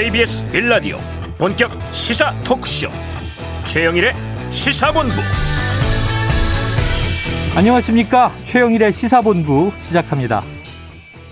KBS 0.00 0.46
빌라디오 0.46 0.96
본격 1.38 1.72
시사 1.92 2.32
토크쇼. 2.42 2.88
최영일의 3.64 4.14
시사본부. 4.48 5.12
안녕하십니까? 7.56 8.30
최영일의 8.44 8.92
시사본부 8.92 9.72
시작합니다. 9.80 10.44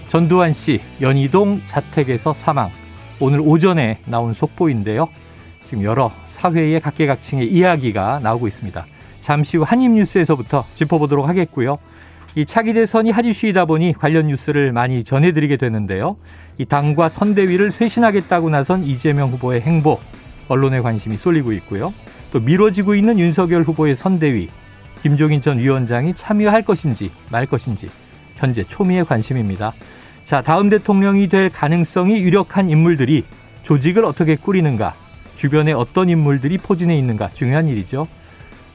전두환 0.09 0.53
씨 0.53 0.81
연희동 1.01 1.61
자택에서 1.67 2.33
사망. 2.33 2.71
오늘 3.21 3.39
오전에 3.39 4.01
나온 4.05 4.33
속보인데요. 4.35 5.11
지금 5.67 5.85
여러 5.85 6.11
사회의 6.27 6.81
각계각층의 6.81 7.47
이야기가 7.47 8.19
나오고 8.19 8.49
있습니다. 8.49 8.85
잠시 9.21 9.59
후 9.59 9.63
한입뉴스에서부터 9.63 10.65
짚어보도록 10.75 11.29
하겠고요 11.29 11.79
이 12.37 12.45
차기 12.45 12.75
대선이 12.75 13.11
한 13.13 13.25
이슈이다 13.25 13.65
보니 13.65 13.95
관련 13.95 14.27
뉴스를 14.27 14.71
많이 14.71 15.05
전해드리게 15.05 15.57
되는데요. 15.57 16.19
이 16.59 16.67
당과 16.67 17.09
선대위를 17.09 17.73
쇄신하겠다고 17.73 18.51
나선 18.51 18.85
이재명 18.85 19.31
후보의 19.31 19.63
행보, 19.63 19.99
언론의 20.49 20.83
관심이 20.83 21.17
쏠리고 21.17 21.53
있고요. 21.53 21.95
또 22.33 22.41
미뤄지고 22.41 22.95
있는 22.95 23.19
윤석열 23.19 23.63
후보의 23.63 23.97
선대위, 23.97 24.51
김종인 25.03 25.41
전 25.41 25.59
위원장이 25.59 26.13
참여할 26.13 26.61
것인지 26.61 27.11
말 27.31 27.47
것인지 27.47 27.89
현재 28.35 28.65
초미의 28.65 29.07
관심입니다. 29.07 29.73
자, 30.27 30.43
다음 30.43 30.69
대통령이 30.69 31.29
될 31.29 31.49
가능성이 31.49 32.21
유력한 32.21 32.69
인물들이 32.69 33.25
조직을 33.63 34.05
어떻게 34.05 34.37
꾸리는가, 34.37 34.95
주변에 35.37 35.73
어떤 35.73 36.11
인물들이 36.11 36.59
포진해 36.59 36.99
있는가 36.99 37.31
중요한 37.33 37.67
일이죠. 37.69 38.07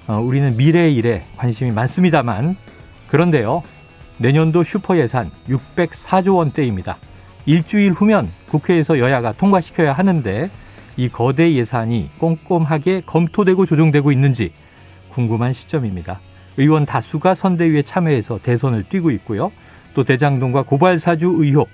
어, 0.07 0.19
우리는 0.19 0.57
미래의 0.57 0.95
일에 0.95 1.21
관심이 1.37 1.69
많습니다만 1.69 2.55
그런데요. 3.11 3.61
내년도 4.19 4.63
슈퍼 4.63 4.97
예산 4.97 5.31
604조 5.49 6.37
원대입니다. 6.37 6.95
일주일 7.45 7.91
후면 7.91 8.29
국회에서 8.47 8.99
여야가 8.99 9.33
통과시켜야 9.33 9.91
하는데 9.91 10.49
이 10.95 11.09
거대 11.09 11.53
예산이 11.53 12.09
꼼꼼하게 12.19 13.01
검토되고 13.05 13.65
조정되고 13.65 14.13
있는지 14.13 14.53
궁금한 15.09 15.51
시점입니다. 15.51 16.21
의원 16.55 16.85
다수가 16.85 17.35
선대위에 17.35 17.81
참여해서 17.81 18.39
대선을 18.43 18.83
뛰고 18.83 19.11
있고요. 19.11 19.51
또 19.93 20.05
대장동과 20.05 20.63
고발사주 20.63 21.35
의혹, 21.37 21.67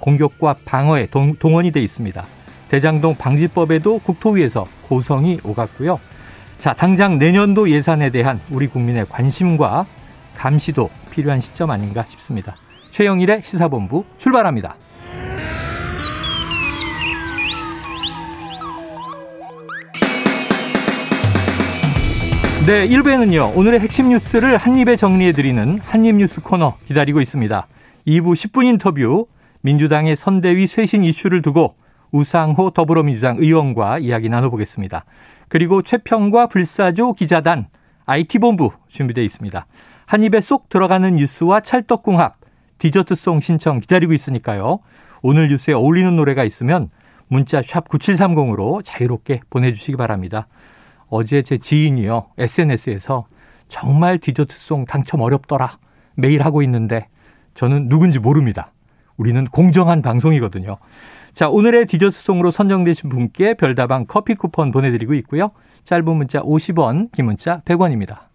공격과 0.00 0.56
방어에 0.64 1.06
동, 1.06 1.36
원이 1.40 1.70
돼 1.70 1.80
있습니다. 1.80 2.24
대장동 2.68 3.14
방지법에도 3.14 4.00
국토위에서 4.00 4.66
고성이 4.88 5.38
오갔고요. 5.44 6.00
자, 6.58 6.72
당장 6.72 7.20
내년도 7.20 7.70
예산에 7.70 8.10
대한 8.10 8.40
우리 8.50 8.66
국민의 8.66 9.06
관심과 9.08 9.86
감시도 10.36 10.90
필요한 11.10 11.40
시점 11.40 11.70
아닌가 11.70 12.04
싶습니다. 12.04 12.56
최영일의 12.90 13.42
시사본부 13.42 14.04
출발합니다. 14.18 14.76
네, 22.66 22.86
1부에는요, 22.86 23.56
오늘의 23.56 23.80
핵심 23.80 24.10
뉴스를 24.10 24.56
한입에 24.56 24.94
정리해드리는 24.96 25.78
한입뉴스 25.78 26.42
코너 26.42 26.76
기다리고 26.86 27.20
있습니다. 27.20 27.66
2부 28.06 28.34
10분 28.34 28.66
인터뷰, 28.66 29.26
민주당의 29.62 30.14
선대위 30.14 30.66
쇄신 30.66 31.02
이슈를 31.04 31.42
두고 31.42 31.74
우상호 32.12 32.70
더불어민주당 32.70 33.36
의원과 33.38 33.98
이야기 33.98 34.28
나눠보겠습니다. 34.28 35.04
그리고 35.48 35.82
최평과 35.82 36.46
불사조 36.46 37.14
기자단, 37.14 37.66
IT본부 38.10 38.72
준비되어 38.88 39.22
있습니다. 39.22 39.66
한 40.06 40.24
입에 40.24 40.40
쏙 40.40 40.68
들어가는 40.68 41.14
뉴스와 41.14 41.60
찰떡궁합, 41.60 42.38
디저트송 42.78 43.38
신청 43.40 43.78
기다리고 43.78 44.12
있으니까요. 44.12 44.80
오늘 45.22 45.48
뉴스에 45.48 45.74
어울리는 45.74 46.16
노래가 46.16 46.42
있으면 46.42 46.90
문자 47.28 47.62
샵 47.62 47.88
9730으로 47.88 48.84
자유롭게 48.84 49.42
보내주시기 49.48 49.96
바랍니다. 49.96 50.48
어제 51.08 51.42
제 51.42 51.58
지인이요. 51.58 52.26
SNS에서 52.36 53.26
정말 53.68 54.18
디저트송 54.18 54.86
당첨 54.86 55.20
어렵더라. 55.20 55.78
매일 56.16 56.42
하고 56.42 56.62
있는데 56.62 57.06
저는 57.54 57.88
누군지 57.88 58.18
모릅니다. 58.18 58.72
우리는 59.16 59.44
공정한 59.44 60.02
방송이거든요. 60.02 60.78
자, 61.34 61.48
오늘의 61.48 61.86
디저트송으로 61.86 62.50
선정되신 62.50 63.08
분께 63.08 63.54
별다방 63.54 64.06
커피 64.06 64.34
쿠폰 64.34 64.70
보내드리고 64.70 65.14
있고요. 65.14 65.50
짧은 65.84 66.04
문자 66.04 66.40
50원, 66.40 67.12
긴 67.12 67.26
문자 67.26 67.60
100원입니다. 67.64 68.30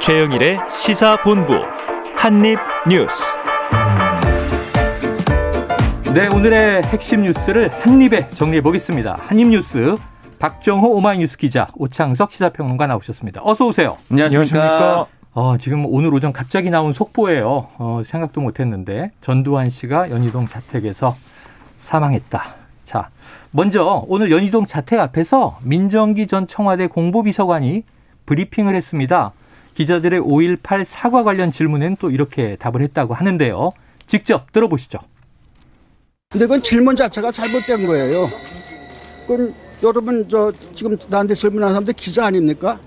최영일의 0.00 0.60
시사본부 0.68 1.54
한입뉴스. 2.16 3.24
네, 6.14 6.28
오늘의 6.34 6.82
핵심 6.86 7.22
뉴스를 7.22 7.68
한입에 7.68 8.28
정리해 8.28 8.62
보겠습니다. 8.62 9.18
한입뉴스 9.20 9.94
박정호 10.38 10.90
오마이뉴스 10.96 11.36
기자 11.36 11.68
오창석 11.76 12.32
시사평론가 12.32 12.86
나오셨습니다. 12.86 13.42
어서 13.44 13.66
오세요. 13.66 13.98
안녕하십니까. 14.10 15.06
어, 15.32 15.56
지금 15.58 15.86
오늘 15.86 16.12
오전 16.12 16.32
갑자기 16.32 16.70
나온 16.70 16.92
속보예요. 16.92 17.68
어, 17.78 18.02
생각도 18.04 18.40
못했는데 18.40 19.12
전두환 19.20 19.70
씨가 19.70 20.10
연희동 20.10 20.48
자택에서 20.48 21.16
사망했다. 21.78 22.54
자, 22.84 23.10
먼저 23.52 24.04
오늘 24.08 24.30
연희동 24.32 24.66
자택 24.66 24.98
앞에서 24.98 25.58
민정기 25.62 26.26
전 26.26 26.48
청와대 26.48 26.88
공보비서관이 26.88 27.84
브리핑을 28.26 28.74
했습니다. 28.74 29.32
기자들의 29.76 30.20
5.18 30.20 30.84
사과 30.84 31.22
관련 31.22 31.52
질문엔 31.52 31.96
또 32.00 32.10
이렇게 32.10 32.56
답을 32.56 32.82
했다고 32.82 33.14
하는데요. 33.14 33.72
직접 34.06 34.50
들어보시죠. 34.52 34.98
근데 36.30 36.46
그건 36.46 36.62
질문 36.62 36.96
자체가 36.96 37.30
잘못된 37.30 37.86
거예요. 37.86 38.28
그건 39.26 39.54
여러분 39.82 40.28
저 40.28 40.52
지금 40.74 40.96
나한테 41.08 41.34
질문하는 41.34 41.72
사람들 41.72 41.94
기자 41.94 42.26
아닙니까? 42.26 42.78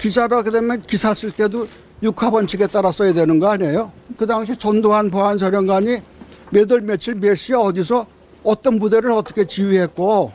기자라 0.00 0.42
그러면 0.42 0.80
기사 0.80 1.12
쓸 1.12 1.30
때도 1.30 1.68
육하 2.02 2.30
원칙에 2.30 2.66
따라 2.66 2.90
써야 2.90 3.12
되는 3.12 3.38
거 3.38 3.48
아니에요? 3.50 3.92
그 4.16 4.26
당시 4.26 4.56
전두환 4.56 5.10
보안사령관이 5.10 5.98
몇월 6.48 6.80
며칠 6.80 7.16
몇 7.16 7.34
시에 7.34 7.54
어디서 7.54 8.06
어떤 8.42 8.78
부대를 8.78 9.10
어떻게 9.10 9.46
지휘했고 9.46 10.32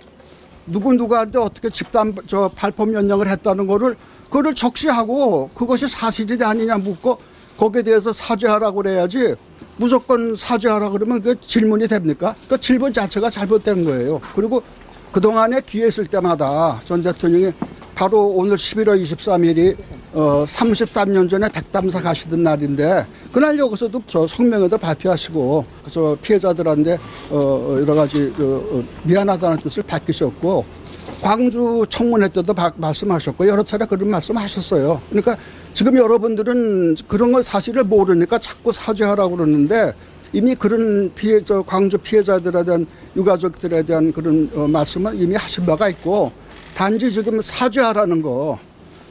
누구 0.68 0.94
누구한테 0.94 1.40
어떻게 1.40 1.72
집단 1.72 2.16
저 2.28 2.52
발포 2.56 2.86
명령을 2.86 3.28
했다는 3.28 3.66
거를 3.66 3.96
그거를 4.26 4.53
적시하고 4.53 5.50
그것이 5.56 5.88
사실이 5.88 6.44
아니냐 6.44 6.78
묻고 6.78 7.18
거기에 7.58 7.82
대해서 7.82 8.14
사죄하라고 8.14 8.84
그래야지 8.84 9.34
무조건 9.78 10.36
사죄하라 10.36 10.90
그러면 10.90 11.22
그 11.24 11.40
질문이 11.42 11.88
됩니까? 11.88 12.36
그 12.47 12.59
질문 12.59 12.94
자체가 12.94 13.32
잘못된 13.32 13.84
거예요. 13.84 14.22
그리고 14.36 14.62
그동안에 15.12 15.62
기회 15.66 15.88
있을 15.88 16.06
때마다 16.06 16.82
전 16.86 17.02
대통령이 17.02 17.52
바로 17.96 18.28
오늘 18.28 18.58
11월 18.58 19.02
23일이 19.02 19.76
어 20.14 20.46
33년 20.46 21.30
전에 21.30 21.48
백담사 21.50 22.02
가시던 22.02 22.44
날인데 22.44 23.06
그날 23.32 23.58
여기서도 23.58 24.04
저 24.06 24.28
성명에도 24.28 24.78
발표하시고 24.78 25.66
저 25.90 26.18
피해자들한테 26.22 26.98
어 27.32 27.78
여러 27.80 27.96
가지 27.96 28.34
그 28.36 28.86
미안하다는 29.04 29.58
뜻을 29.60 29.84
밝히셨고 29.84 30.66
광주 31.22 31.86
청문회 31.90 32.28
때도 32.30 32.54
말씀하셨고 32.76 33.48
여러 33.48 33.64
차례 33.64 33.86
그런 33.86 34.10
말씀하셨어요. 34.10 35.02
그러니까 35.10 35.38
지금 35.74 35.96
여러분들은 35.96 36.96
그런 37.08 37.32
걸 37.32 37.44
사실을 37.44 37.86
모르니까 37.86 38.40
자꾸 38.40 38.74
사죄하라고 38.74 39.38
그러는데 39.38 39.94
이미 40.34 40.54
그런 40.54 41.14
피해 41.16 41.42
저 41.42 41.62
광주 41.62 41.98
피해자들에 41.98 42.66
대한 42.66 42.86
유가족들에 43.16 43.84
대한 43.84 44.12
그런 44.12 44.50
어, 44.54 44.68
말씀은 44.68 45.16
이미 45.16 45.36
하신 45.36 45.66
바가 45.66 45.88
있고 45.90 46.32
단지 46.76 47.10
지금 47.10 47.42
사죄하라는 47.42 48.22
거 48.22 48.60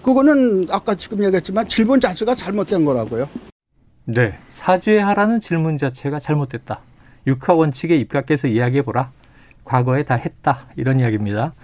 그거는 0.02 0.66
아까 0.70 0.94
지금 0.94 1.24
얘기했지만 1.24 1.66
질문 1.66 1.98
자체가 1.98 2.34
잘못된 2.34 2.84
거라고요. 2.84 3.26
네, 4.04 4.38
사죄하라는 4.50 5.40
질문 5.40 5.78
자체가 5.78 6.20
잘못됐다. 6.20 6.80
육하 7.26 7.54
원칙에 7.54 7.96
입각해서 7.96 8.48
이야기해 8.48 8.82
보라. 8.82 9.10
과거에 9.64 10.02
다 10.02 10.14
했다 10.14 10.66
이런 10.76 11.00
이야기입니다. 11.00 11.54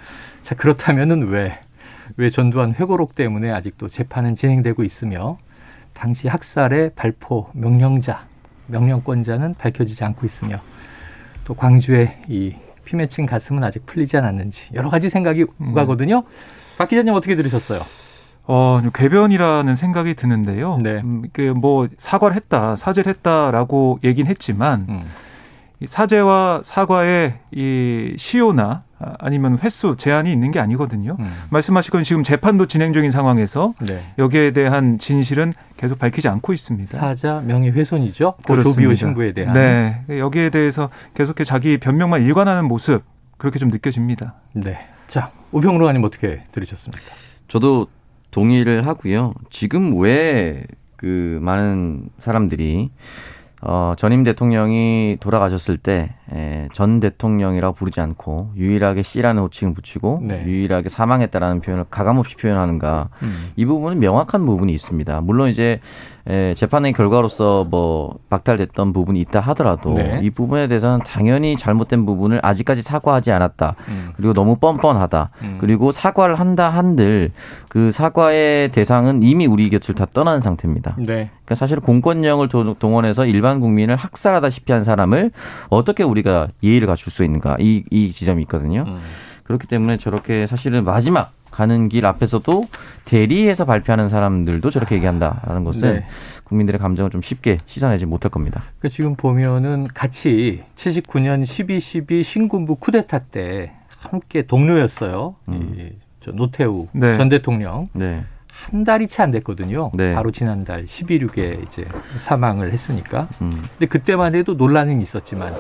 자, 0.43 0.55
그렇다면은 0.55 1.29
왜, 1.29 1.61
왜 2.17 2.31
전두환 2.31 2.75
회고록 2.75 3.15
때문에 3.15 3.51
아직도 3.51 3.91
재판은 3.91 4.37
진행되고 4.37 4.83
있으며 4.83 5.37
당시 5.93 6.29
학살의 6.29 6.93
발포 6.97 7.51
명령자, 7.53 8.27
명령권자는 8.69 9.53
밝혀지지 9.59 10.03
않고 10.05 10.25
있으며 10.25 10.63
또 11.45 11.53
광주의 11.53 12.17
이 12.27 12.55
피 12.91 12.97
맺힌 12.97 13.25
가슴은 13.25 13.63
아직 13.63 13.87
풀리지 13.87 14.17
않았는지 14.17 14.71
여러 14.75 14.91
가지 14.91 15.09
생각이. 15.11 15.47
음. 15.61 15.75
박 16.77 16.89
기자님 16.89 17.15
어떻게 17.15 17.37
들으셨어요? 17.37 17.81
어, 18.49 18.81
궤변이라는 18.93 19.77
생각이 19.77 20.15
드는데요. 20.15 20.77
네. 20.83 21.01
음, 21.05 21.23
그뭐 21.33 21.87
사과를 21.97 22.35
했다, 22.35 22.75
사죄를 22.75 23.13
했다라고 23.13 24.01
얘기는 24.03 24.29
했지만 24.29 24.87
음. 24.89 25.03
이 25.79 25.87
사죄와 25.87 26.63
사과의 26.65 27.39
이 27.53 28.15
시효나 28.19 28.83
아, 29.01 29.15
아니면 29.19 29.59
횟수 29.59 29.97
제한이 29.97 30.31
있는 30.33 30.51
게 30.51 30.61
아니거든요. 30.61 31.17
음. 31.19 31.31
말씀하신 31.51 31.91
건 31.91 32.05
지금 32.05 32.23
재판도 32.23 32.67
진행 32.67 32.93
중인 32.93 33.11
상황에서 33.11 33.75
네. 33.81 34.01
여기에 34.19 34.53
대한 34.53 34.99
진실은 34.99 35.53
계속 35.77 35.99
밝히지 35.99 36.29
않고 36.29 36.53
있습니다. 36.53 36.99
사자 36.99 37.41
명예훼손이죠. 37.41 38.35
고. 38.47 38.63
조비오 38.63 38.95
신부에 38.95 39.33
대한. 39.33 39.55
네. 39.55 40.05
여기에 40.19 40.51
대해서 40.51 40.91
계속해 41.15 41.45
자기 41.45 41.79
변명만 41.79 42.23
일관하는 42.23 42.67
모습 42.67 43.03
그렇게 43.39 43.59
좀 43.59 43.71
느껴집니다. 43.71 44.35
네. 44.53 44.79
자, 45.09 45.33
우평로가님 45.53 46.05
어떻게 46.05 46.43
들으셨습니까? 46.53 47.03
저도 47.49 47.89
동의를 48.31 48.87
하고요. 48.87 49.35
지금 49.51 49.99
왜 49.99 50.65
그 51.01 51.39
많은 51.41 52.11
사람들이 52.19 52.91
어, 53.63 53.93
전임 53.97 54.25
대통령이 54.25 55.19
돌아가셨을 55.21 55.77
때, 55.77 56.15
에, 56.33 56.69
전 56.73 56.99
대통령이라고 56.99 57.75
부르지 57.75 58.01
않고, 58.01 58.53
유일하게 58.57 59.03
씨라는 59.03 59.43
호칭을 59.43 59.75
붙이고, 59.75 60.23
네. 60.23 60.43
유일하게 60.47 60.89
사망했다라는 60.89 61.61
표현을 61.61 61.85
가감없이 61.91 62.37
표현하는가. 62.37 63.11
음. 63.23 63.51
이 63.57 63.67
부분은 63.67 63.99
명확한 63.99 64.47
부분이 64.47 64.73
있습니다. 64.73 65.21
물론 65.21 65.51
이제, 65.51 65.81
에, 66.29 66.55
재판의 66.55 66.93
결과로서 66.93 67.65
뭐, 67.71 68.19
박탈됐던 68.29 68.93
부분이 68.93 69.21
있다 69.21 69.41
하더라도, 69.41 69.95
네. 69.95 70.21
이 70.23 70.31
부분에 70.31 70.69
대해서는 70.69 71.01
당연히 71.05 71.57
잘못된 71.57 72.05
부분을 72.07 72.41
아직까지 72.43 72.83
사과하지 72.83 73.33
않았다. 73.33 73.75
음. 73.89 74.09
그리고 74.17 74.33
너무 74.35 74.57
뻔뻔하다. 74.57 75.31
음. 75.43 75.57
그리고 75.61 75.91
사과를 75.93 76.35
한다 76.39 76.69
한들, 76.71 77.33
그 77.69 77.91
사과의 77.93 78.71
대상은 78.73 79.23
이미 79.23 79.47
우리 79.47 79.71
곁을 79.71 79.95
다 79.95 80.07
떠난 80.13 80.41
상태입니다. 80.41 80.97
네. 80.99 81.05
그러니까 81.45 81.55
사실 81.55 81.81
공권력을 81.81 82.47
도- 82.49 82.75
동원해서 82.75 83.27
일반 83.27 83.61
국민을 83.61 83.97
학살하다시피 83.97 84.73
한 84.73 84.85
사람을 84.85 85.31
어떻게 85.71 86.03
우리가 86.03 86.49
예의를 86.63 86.87
갖출 86.87 87.11
수 87.13 87.25
있는가 87.25 87.57
이, 87.61 87.85
이 87.91 88.13
지점이 88.13 88.43
있거든요. 88.43 88.85
음. 88.87 89.01
그렇기 89.45 89.67
때문에 89.67 89.97
저렇게 89.97 90.47
사실은 90.47 90.85
마지막 90.85 91.33
가는 91.61 91.91
길 91.91 92.07
앞에서도 92.07 92.69
대리해서 93.05 93.67
발표하는 93.67 94.09
사람들도 94.09 94.71
저렇게 94.71 94.95
얘기한다라는 94.95 95.63
것은 95.63 95.97
네. 95.97 96.07
국민들의 96.45 96.81
감정을 96.81 97.11
좀 97.11 97.21
쉽게 97.21 97.59
씻어내지 97.67 98.07
못할 98.07 98.31
겁니다. 98.31 98.63
그 98.79 98.89
지금 98.89 99.15
보면은 99.15 99.87
같이 99.93 100.63
79년 100.75 101.43
12.12 101.43 102.23
신군부 102.23 102.77
쿠데타 102.77 103.19
때 103.25 103.73
함께 103.89 104.41
동료였어요. 104.41 105.35
이, 105.51 105.91
저 106.21 106.33
노태우 106.33 106.89
네. 106.93 107.19
전 107.19 107.29
대통령. 107.29 107.91
네. 107.93 108.25
한 108.49 108.85
달이 108.85 109.09
채 109.09 109.23
안 109.23 109.31
됐거든요. 109.33 109.91
네. 109.95 110.15
바로 110.15 110.31
지난달 110.31 110.87
11일에 110.87 111.63
이제 111.69 111.85
사망을 112.21 112.73
했으니까. 112.73 113.29
음. 113.43 113.51
근데 113.51 113.85
그때만 113.85 114.35
해도 114.35 114.55
논란은 114.55 115.03
있었지만 115.03 115.55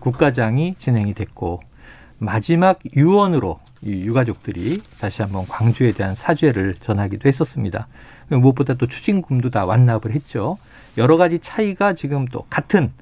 국가장이 0.00 0.74
진행이 0.78 1.14
됐고 1.14 1.62
마지막 2.18 2.78
유언으로 2.94 3.58
이 3.58 3.65
유가족들이 3.84 4.82
다시 5.00 5.22
한번 5.22 5.46
광주에 5.46 5.92
대한 5.92 6.14
사죄를 6.14 6.74
전하기도 6.80 7.28
했었습니다. 7.28 7.88
무엇보다 8.28 8.74
또 8.74 8.86
추징금도 8.86 9.50
다 9.50 9.64
완납을 9.64 10.12
했죠. 10.12 10.58
여러 10.98 11.16
가지 11.16 11.38
차이가 11.38 11.92
지금 11.94 12.26
또 12.26 12.42
같은 12.50 12.92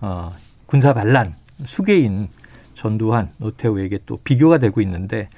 어, 0.00 0.32
군사 0.66 0.92
반란 0.92 1.34
수계인 1.64 2.28
전두환 2.74 3.30
노태우에게 3.36 4.00
또 4.06 4.18
비교가 4.24 4.58
되고 4.58 4.80
있는데 4.80 5.28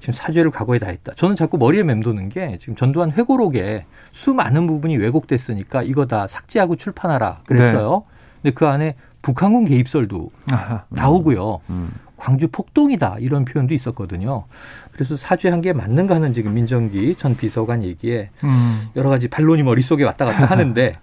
지금 0.00 0.14
사죄를 0.14 0.50
과거에 0.50 0.78
다 0.78 0.88
했다. 0.88 1.12
저는 1.14 1.36
자꾸 1.36 1.58
머리에 1.58 1.82
맴도는 1.82 2.30
게 2.30 2.56
지금 2.58 2.74
전두환 2.76 3.12
회고록에 3.12 3.84
수많은 4.12 4.66
부분이 4.66 4.96
왜곡됐으니까 4.96 5.82
이거 5.82 6.06
다 6.06 6.26
삭제하고 6.26 6.76
출판하라 6.76 7.42
그랬어요. 7.46 8.04
근데 8.40 8.54
그 8.54 8.66
안에 8.66 8.94
북한군 9.20 9.66
개입설도 9.66 10.30
아하. 10.52 10.84
나오고요. 10.88 11.60
음. 11.68 11.90
광주 12.16 12.48
폭동이다 12.48 13.16
이런 13.20 13.44
표현도 13.44 13.74
있었거든요. 13.74 14.44
그래서 14.92 15.16
사죄한 15.16 15.60
게 15.60 15.72
맞는가 15.72 16.14
하는 16.14 16.32
지금 16.32 16.54
민정기 16.54 17.16
전 17.16 17.36
비서관 17.36 17.82
얘기에 17.84 18.30
음. 18.44 18.88
여러 18.96 19.10
가지 19.10 19.28
반론이 19.28 19.62
머릿속에 19.62 20.04
왔다 20.04 20.24
갔다 20.24 20.46
하는데 20.50 20.96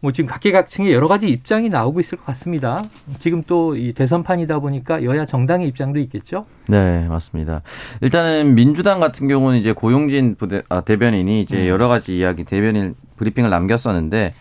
뭐 0.00 0.12
지금 0.12 0.28
각계각층의 0.28 0.92
여러 0.92 1.08
가지 1.08 1.28
입장이 1.28 1.68
나오고 1.70 2.00
있을 2.00 2.18
것 2.18 2.26
같습니다. 2.26 2.82
지금 3.18 3.42
또 3.44 3.74
이 3.76 3.92
대선판이다 3.94 4.58
보니까 4.58 5.02
여야 5.04 5.24
정당의 5.24 5.66
입장도 5.68 5.98
있겠죠. 6.00 6.46
네, 6.68 7.06
맞습니다. 7.08 7.62
일단은 8.02 8.54
민주당 8.54 9.00
같은 9.00 9.26
경우는 9.26 9.58
이제 9.58 9.72
고용진 9.72 10.34
부대, 10.36 10.62
아, 10.68 10.82
대변인이 10.82 11.40
이제 11.40 11.62
음. 11.62 11.66
여러 11.68 11.88
가지 11.88 12.16
이야기 12.16 12.44
대변인 12.44 12.94
브리핑을 13.16 13.48
남겼었는데 13.48 14.34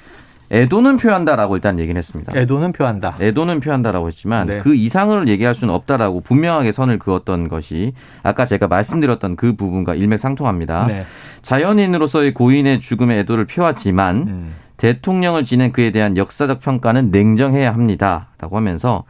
애도는 0.52 0.98
표한다라고 0.98 1.56
일단 1.56 1.80
얘기는 1.80 1.98
했습니다. 1.98 2.38
애도는 2.38 2.72
표한다. 2.72 3.16
애도는 3.20 3.60
표한다라고 3.60 4.08
했지만 4.08 4.48
네. 4.48 4.60
그 4.60 4.76
이상을 4.76 5.28
얘기할 5.28 5.56
수는 5.56 5.74
없다라고 5.74 6.22
분명하게 6.22 6.72
선을 6.72 7.00
그었던 7.00 7.50
것이 7.50 7.94
아까 8.24 8.46
제가 8.46 8.68
말씀드렸던 8.68 9.36
그 9.36 9.56
부분과 9.56 9.96
일맥상통합니다. 9.96 10.88
네. 10.88 11.06
자연인으로서의 11.42 12.34
고인의 12.34 12.80
죽음에 12.80 13.20
애도를 13.20 13.46
표하지만 13.46 14.16
음. 14.28 14.56
대통령을 14.78 15.44
지낸 15.44 15.72
그에 15.72 15.92
대한 15.92 16.18
역사적 16.18 16.60
평가는 16.60 17.10
냉정해야 17.10 17.74
합니다라고 17.74 18.58
하면서 18.58 19.04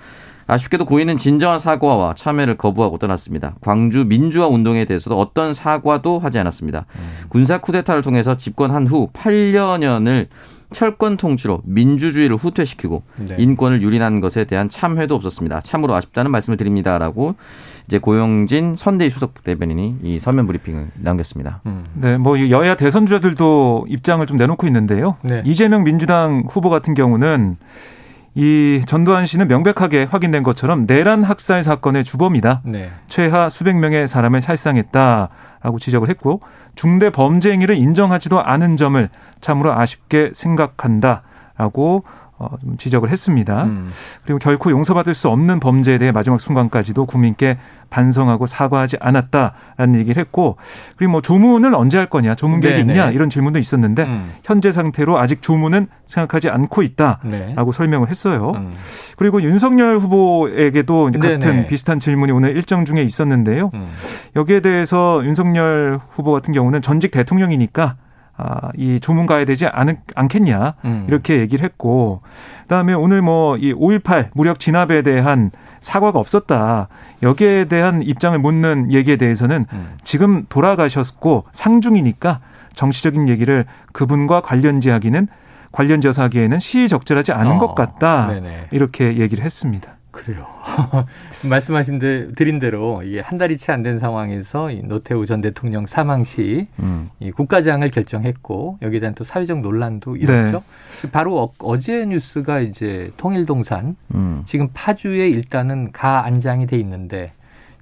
아쉽게도 0.47 0.85
고인은 0.85 1.17
진정한 1.17 1.59
사과와 1.59 2.13
참여를 2.13 2.55
거부하고 2.57 2.99
떠났습니다. 2.99 3.55
광주 3.61 4.05
민주화 4.05 4.47
운동에 4.47 4.85
대해서도 4.85 5.17
어떤 5.19 5.55
사과도 5.55 6.19
하지 6.19 6.37
않았습니다. 6.37 6.85
군사 7.29 7.57
쿠데타를 7.57 8.03
통해서 8.03 8.37
집권한 8.37 8.85
후 8.87 9.09
8년을 9.11 10.27
철권 10.75 11.17
통치로 11.17 11.61
민주주의를 11.63 12.35
후퇴시키고 12.35 13.01
네. 13.15 13.35
인권을 13.39 13.81
유린한 13.81 14.19
것에 14.19 14.43
대한 14.43 14.69
참회도 14.69 15.15
없었습니다. 15.15 15.61
참으로 15.61 15.95
아쉽다는 15.95 16.29
말씀을 16.29 16.57
드립니다라고 16.57 17.35
이제 17.87 17.97
고용진 17.97 18.75
선대위 18.75 19.09
수석 19.09 19.43
대변인이 19.43 19.97
이 20.03 20.19
서면 20.19 20.45
브리핑을 20.47 20.91
남겼습니다. 20.95 21.61
음. 21.65 21.85
네, 21.93 22.17
뭐이 22.17 22.51
여야 22.51 22.75
대선 22.75 23.05
주자들도 23.05 23.85
입장을 23.89 24.25
좀 24.27 24.37
내놓고 24.37 24.67
있는데요. 24.67 25.15
네. 25.23 25.41
이재명 25.45 25.83
민주당 25.83 26.43
후보 26.47 26.69
같은 26.69 26.93
경우는 26.93 27.57
이 28.35 28.81
전두환 28.85 29.25
씨는 29.25 29.47
명백하게 29.47 30.03
확인된 30.03 30.43
것처럼 30.43 30.85
내란 30.85 31.23
학살 31.23 31.63
사건의 31.63 32.03
주범이다. 32.03 32.63
네. 32.65 32.91
최하 33.07 33.47
수백 33.47 33.77
명의 33.77 34.09
사람을 34.09 34.41
살상했다 34.41 35.29
라고 35.65 35.79
지적을 35.79 36.09
했고 36.09 36.41
중대 36.75 37.09
범죄 37.09 37.51
행위를 37.51 37.75
인정하지도 37.75 38.39
않은 38.39 38.77
점을 38.77 39.09
참으로 39.41 39.73
아쉽게 39.73 40.29
생각한다라고 40.31 42.03
어, 42.37 42.49
좀 42.59 42.77
지적을 42.77 43.09
했습니다. 43.09 43.63
음. 43.63 43.91
그리고 44.25 44.39
결코 44.39 44.69
용서받을 44.69 45.13
수 45.13 45.29
없는 45.29 45.61
범죄에 45.61 45.97
대해 45.97 46.11
마지막 46.11 46.41
순간까지도 46.41 47.05
국민께 47.05 47.57
반성하고 47.89 48.45
사과하지 48.45 48.97
않았다라는 48.99 49.95
얘기를 49.95 50.19
했고 50.19 50.57
그리고 50.97 51.13
뭐 51.13 51.21
조문을 51.21 51.73
언제 51.73 51.97
할 51.97 52.09
거냐 52.09 52.35
조문 52.35 52.59
계획이 52.59 52.81
네네. 52.81 52.93
있냐 52.93 53.11
이런 53.11 53.29
질문도 53.29 53.57
있었는데 53.59 54.03
음. 54.03 54.31
현재 54.43 54.73
상태로 54.73 55.17
아직 55.17 55.41
조문은 55.41 55.87
생각하지 56.07 56.49
않고 56.49 56.81
있다라고 56.81 57.21
네. 57.29 57.55
설명을 57.71 58.09
했어요. 58.09 58.51
음. 58.55 58.73
그리고 59.15 59.41
윤석열 59.41 59.97
후보에게도 59.97 61.09
이제 61.09 61.19
같은 61.19 61.39
네네. 61.39 61.67
비슷한 61.67 62.01
질문이 62.01 62.33
오늘 62.33 62.55
일정 62.55 62.83
중에 62.83 63.01
있었는데요. 63.01 63.71
음. 63.73 63.87
여기에 64.35 64.59
대해서 64.59 65.21
윤석열 65.23 65.99
후보 66.09 66.33
같은 66.33 66.53
경우는 66.53 66.81
전직 66.81 67.11
대통령이니까 67.11 67.95
아, 68.37 68.71
이 68.75 68.99
조문 68.99 69.25
가야 69.25 69.45
되지 69.45 69.65
않, 69.67 69.97
않겠냐 70.13 70.75
음. 70.83 71.05
이렇게 71.07 71.39
얘기를 71.39 71.63
했고 71.63 72.21
그다음에 72.63 72.93
오늘 72.93 73.21
뭐 73.21 73.55
이 73.57 73.73
5.18 73.73 74.29
무력 74.33 74.59
진압에 74.59 75.01
대한 75.01 75.51
사과가 75.79 76.19
없었다 76.19 76.87
여기에 77.23 77.65
대한 77.65 78.01
입장을 78.01 78.37
묻는 78.39 78.91
얘기에 78.91 79.17
대해서는 79.17 79.65
음. 79.71 79.97
지금 80.03 80.45
돌아가셨고 80.49 81.45
상중이니까 81.51 82.39
정치적인 82.73 83.29
얘기를 83.29 83.65
그분과 83.93 84.41
관련지하기는 84.41 85.27
관련지어서 85.71 86.23
하기에는 86.23 86.59
시의적절하지 86.59 87.33
않은 87.33 87.53
어, 87.53 87.57
것 87.59 87.75
같다 87.75 88.27
네네. 88.27 88.67
이렇게 88.71 89.17
얘기를 89.17 89.43
했습니다. 89.43 89.97
그래요. 90.15 90.47
말씀하신 91.47 91.99
데 91.99 92.31
드린 92.33 92.57
대로 92.59 93.03
이게 93.03 93.19
한 93.19 93.37
달이 93.37 93.57
채 93.57 93.73
안 93.73 93.83
된 93.83 93.99
상황에서 93.99 94.71
이 94.71 94.81
노태우 94.81 95.25
전 95.25 95.41
대통령 95.41 95.85
사망 95.85 96.23
시 96.23 96.67
음. 96.79 97.09
이 97.19 97.29
국가장을 97.31 97.87
결정했고 97.91 98.79
여기에 98.81 98.99
대한 99.01 99.13
또 99.15 99.23
사회적 99.25 99.59
논란도 99.59 100.15
일었죠. 100.15 100.63
바로 101.11 101.51
어, 101.59 101.77
제 101.79 102.05
뉴스가 102.05 102.61
이제 102.61 103.11
통일동산 103.17 103.95
음. 104.15 104.43
지금 104.45 104.69
파주에 104.73 105.27
일단은 105.29 105.91
가 105.91 106.25
안장이 106.25 106.65
돼 106.67 106.79
있는데 106.79 107.33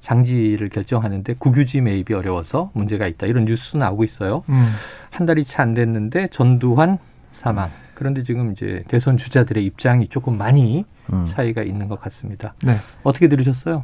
장지를 0.02 0.68
결정하는데 0.70 1.36
국유지 1.40 1.80
매입이 1.82 2.14
어려워서 2.14 2.72
문제가 2.74 3.08
있다 3.08 3.28
이런 3.28 3.46
뉴스 3.46 3.78
나오고 3.78 4.04
있어요. 4.04 4.44
음. 4.50 4.68
한 5.12 5.26
달이 5.26 5.46
채 5.46 5.62
안 5.62 5.74
됐는데 5.74 6.28
전두환 6.32 6.98
사망. 7.32 7.70
그런데 7.94 8.24
지금 8.24 8.52
이제 8.52 8.84
대선 8.88 9.18
주자들의 9.18 9.64
입장이 9.66 10.08
조금 10.08 10.38
많이 10.38 10.86
음. 11.12 11.26
차이가 11.26 11.62
있는 11.64 11.88
것 11.88 12.00
같습니다. 12.02 12.54
네. 12.64 12.78
어떻게 13.04 13.28
들으셨어요? 13.28 13.84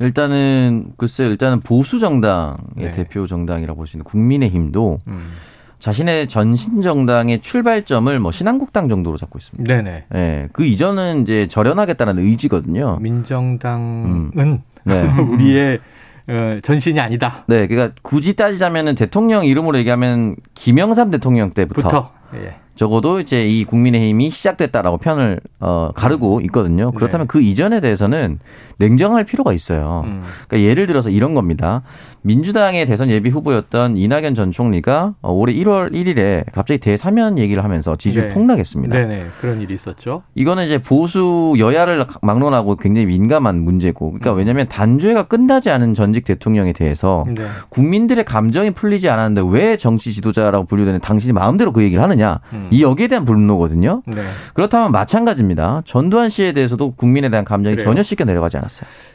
일단은 0.00 0.92
글쎄요. 0.96 1.28
일단은 1.28 1.60
보수 1.60 1.98
정당의 1.98 2.56
네. 2.76 2.90
대표 2.92 3.26
정당이라고 3.26 3.76
볼 3.78 3.86
수 3.86 3.96
있는 3.96 4.04
국민의힘도 4.04 5.00
음. 5.08 5.32
자신의 5.78 6.28
전신 6.28 6.82
정당의 6.82 7.40
출발점을 7.40 8.18
뭐 8.20 8.30
신한국당 8.30 8.88
정도로 8.88 9.16
잡고 9.16 9.38
있습니다. 9.38 9.74
네네. 9.74 10.04
예, 10.14 10.48
그 10.52 10.64
이전은 10.66 11.22
이제 11.22 11.48
절연하겠다는 11.48 12.18
의지거든요. 12.18 12.98
민정당은 13.00 14.62
네. 14.84 15.02
우리의 15.20 15.80
어, 16.28 16.60
전신이 16.62 17.00
아니다. 17.00 17.44
네, 17.48 17.66
그러니까 17.66 17.94
굳이 18.02 18.36
따지자면은 18.36 18.94
대통령 18.94 19.44
이름으로 19.44 19.78
얘기하면 19.78 20.36
김영삼 20.54 21.10
대통령 21.10 21.52
때부터 21.52 21.80
부터. 21.82 22.12
예. 22.34 22.56
적어도 22.80 23.20
이제 23.20 23.46
이 23.46 23.66
국민의힘이 23.66 24.30
시작됐다라고 24.30 24.96
편을 24.96 25.38
어, 25.60 25.90
가르고 25.94 26.40
있거든요. 26.44 26.92
그렇다면 26.92 27.26
네. 27.26 27.28
그 27.30 27.42
이전에 27.42 27.78
대해서는 27.80 28.38
냉정할 28.80 29.24
필요가 29.24 29.52
있어요. 29.52 30.04
음. 30.06 30.22
그러니까 30.48 30.68
예를 30.68 30.86
들어서 30.86 31.10
이런 31.10 31.34
겁니다. 31.34 31.82
민주당의 32.22 32.86
대선 32.86 33.10
예비 33.10 33.30
후보였던 33.30 33.96
이낙연 33.96 34.34
전 34.34 34.52
총리가 34.52 35.14
어, 35.22 35.32
올해 35.32 35.54
1월 35.54 35.92
1일에 35.92 36.44
갑자기 36.52 36.78
대사면 36.78 37.38
얘기를 37.38 37.62
하면서 37.62 37.96
지지율 37.96 38.28
네. 38.28 38.34
폭락했습니다. 38.34 38.94
네네. 38.94 39.26
그런 39.40 39.60
일이 39.60 39.74
있었죠. 39.74 40.22
이거는 40.34 40.66
이제 40.66 40.78
보수 40.78 41.54
여야를 41.58 42.06
막론하고 42.22 42.76
굉장히 42.76 43.06
민감한 43.06 43.60
문제고, 43.60 44.08
음. 44.08 44.18
그러니까 44.18 44.32
왜냐하면 44.32 44.68
단죄가 44.68 45.24
끝나지 45.24 45.70
않은 45.70 45.94
전직 45.94 46.24
대통령에 46.24 46.72
대해서 46.72 47.24
네. 47.28 47.44
국민들의 47.68 48.24
감정이 48.24 48.72
풀리지 48.72 49.08
않았는데 49.08 49.42
왜 49.50 49.76
정치 49.76 50.12
지도자라고 50.12 50.64
분류되는 50.64 51.00
당신이 51.00 51.32
마음대로 51.32 51.72
그 51.72 51.82
얘기를 51.82 52.02
하느냐, 52.02 52.40
음. 52.52 52.68
이 52.70 52.82
여기에 52.82 53.08
대한 53.08 53.24
분노거든요. 53.24 54.02
네. 54.06 54.22
그렇다면 54.54 54.92
마찬가지입니다. 54.92 55.82
전두환 55.84 56.28
씨에 56.28 56.52
대해서도 56.52 56.92
국민에 56.92 57.30
대한 57.30 57.44
감정이 57.44 57.76
그래요? 57.76 57.88
전혀 57.88 58.02
씻겨 58.02 58.24
내려가지 58.24 58.56
않았어요. 58.58 58.69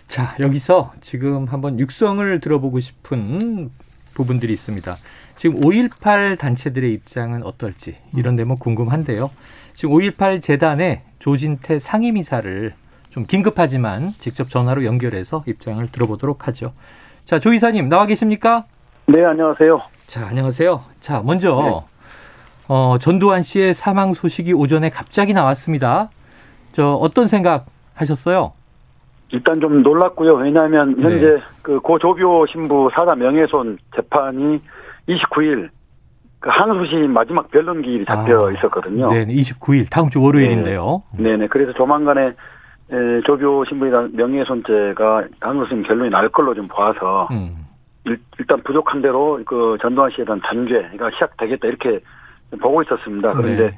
자, 0.08 0.36
여기서 0.40 0.94
지금 1.02 1.46
한번 1.46 1.80
육성을 1.80 2.40
들어보고 2.40 2.80
싶은 2.80 3.70
부분들이 4.14 4.54
있습니다. 4.54 4.96
지금 5.36 5.60
5.18 5.60 6.38
단체들의 6.38 6.92
입장은 6.94 7.44
어떨지 7.44 7.98
이런 8.16 8.36
데뭐 8.36 8.56
궁금한데요. 8.56 9.32
지금 9.74 9.96
5.18 9.96 10.42
재단의 10.42 11.02
조진태 11.20 11.80
상임이사를 11.80 12.74
좀 13.10 13.26
긴급하지만 13.26 14.14
직접 14.20 14.50
전화로 14.50 14.86
연결해서 14.86 15.44
입장을 15.48 15.86
들어보도록 15.92 16.48
하죠. 16.48 16.74
자, 17.26 17.40
조 17.40 17.54
이사님 17.54 17.90
나와 17.90 18.06
계십니까? 18.06 18.66
네, 19.08 19.24
안녕하세요. 19.24 19.82
자, 20.08 20.28
안녕하세요. 20.28 20.84
자, 21.00 21.22
먼저 21.24 21.56
네. 21.56 21.96
어, 22.68 22.98
전두환 23.00 23.44
씨의 23.44 23.74
사망 23.74 24.14
소식이 24.14 24.54
오전에 24.54 24.90
갑자기 24.90 25.34
나왔습니다. 25.34 26.10
저 26.74 26.94
어떤 26.94 27.28
생각 27.28 27.68
하셨어요? 27.94 28.54
일단 29.36 29.60
좀 29.60 29.84
놀랐고요. 29.84 30.36
왜냐하면 30.36 30.96
현재 30.98 31.26
네. 31.26 31.42
그 31.62 31.82
고조교 31.82 32.46
신부 32.48 32.90
사자 32.94 33.16
명예훼손 33.16 33.78
재판이 33.94 34.62
29일 35.10 35.70
그 36.40 36.50
항소시 36.50 36.96
마지막 37.10 37.52
변론 37.52 37.82
기일이 37.82 38.06
잡혀 38.06 38.48
아, 38.48 38.52
있었거든요. 38.52 39.10
네, 39.10 39.26
29일 39.26 39.90
다음 39.92 40.10
주 40.10 40.22
월요일인데요. 40.22 41.04
네 41.18 41.36
네. 41.36 41.48
그래서 41.48 41.74
조만간에 41.74 42.28
에, 42.28 43.22
조교 43.26 43.66
신부에 43.66 43.90
대한 43.90 44.12
명예훼손죄가 44.14 45.26
항소심 45.42 45.84
결론이 45.84 46.12
날 46.12 46.30
걸로 46.30 46.54
좀 46.54 46.70
봐서 46.70 47.28
음. 47.32 47.66
일, 48.06 48.18
단 48.48 48.62
부족한 48.64 49.02
대로 49.02 49.42
그 49.46 49.78
전두환 49.82 50.12
씨에 50.12 50.24
대한 50.24 50.40
단죄가 50.40 51.12
시작되겠다 51.12 51.68
이렇게 51.68 52.00
보고 52.62 52.82
있었습니다. 52.84 53.34
그런데 53.34 53.72
네. 53.72 53.78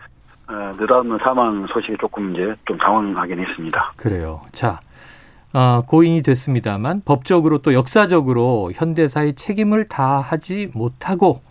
어, 0.50 0.72
느닷없는 0.78 1.18
사망 1.24 1.66
소식이 1.68 1.98
조금 2.00 2.34
이제 2.34 2.54
좀 2.66 2.78
당황하긴 2.78 3.40
했습니다. 3.40 3.94
그래요. 3.98 4.42
자, 4.52 4.80
어, 5.54 5.82
고인이 5.86 6.22
됐습니다만 6.24 7.02
법적으로 7.06 7.60
또 7.60 7.74
역사적으로 7.74 8.72
현대사의 8.74 9.36
책임을 9.36 9.86
다하지 9.88 10.72
못하고 10.74 11.42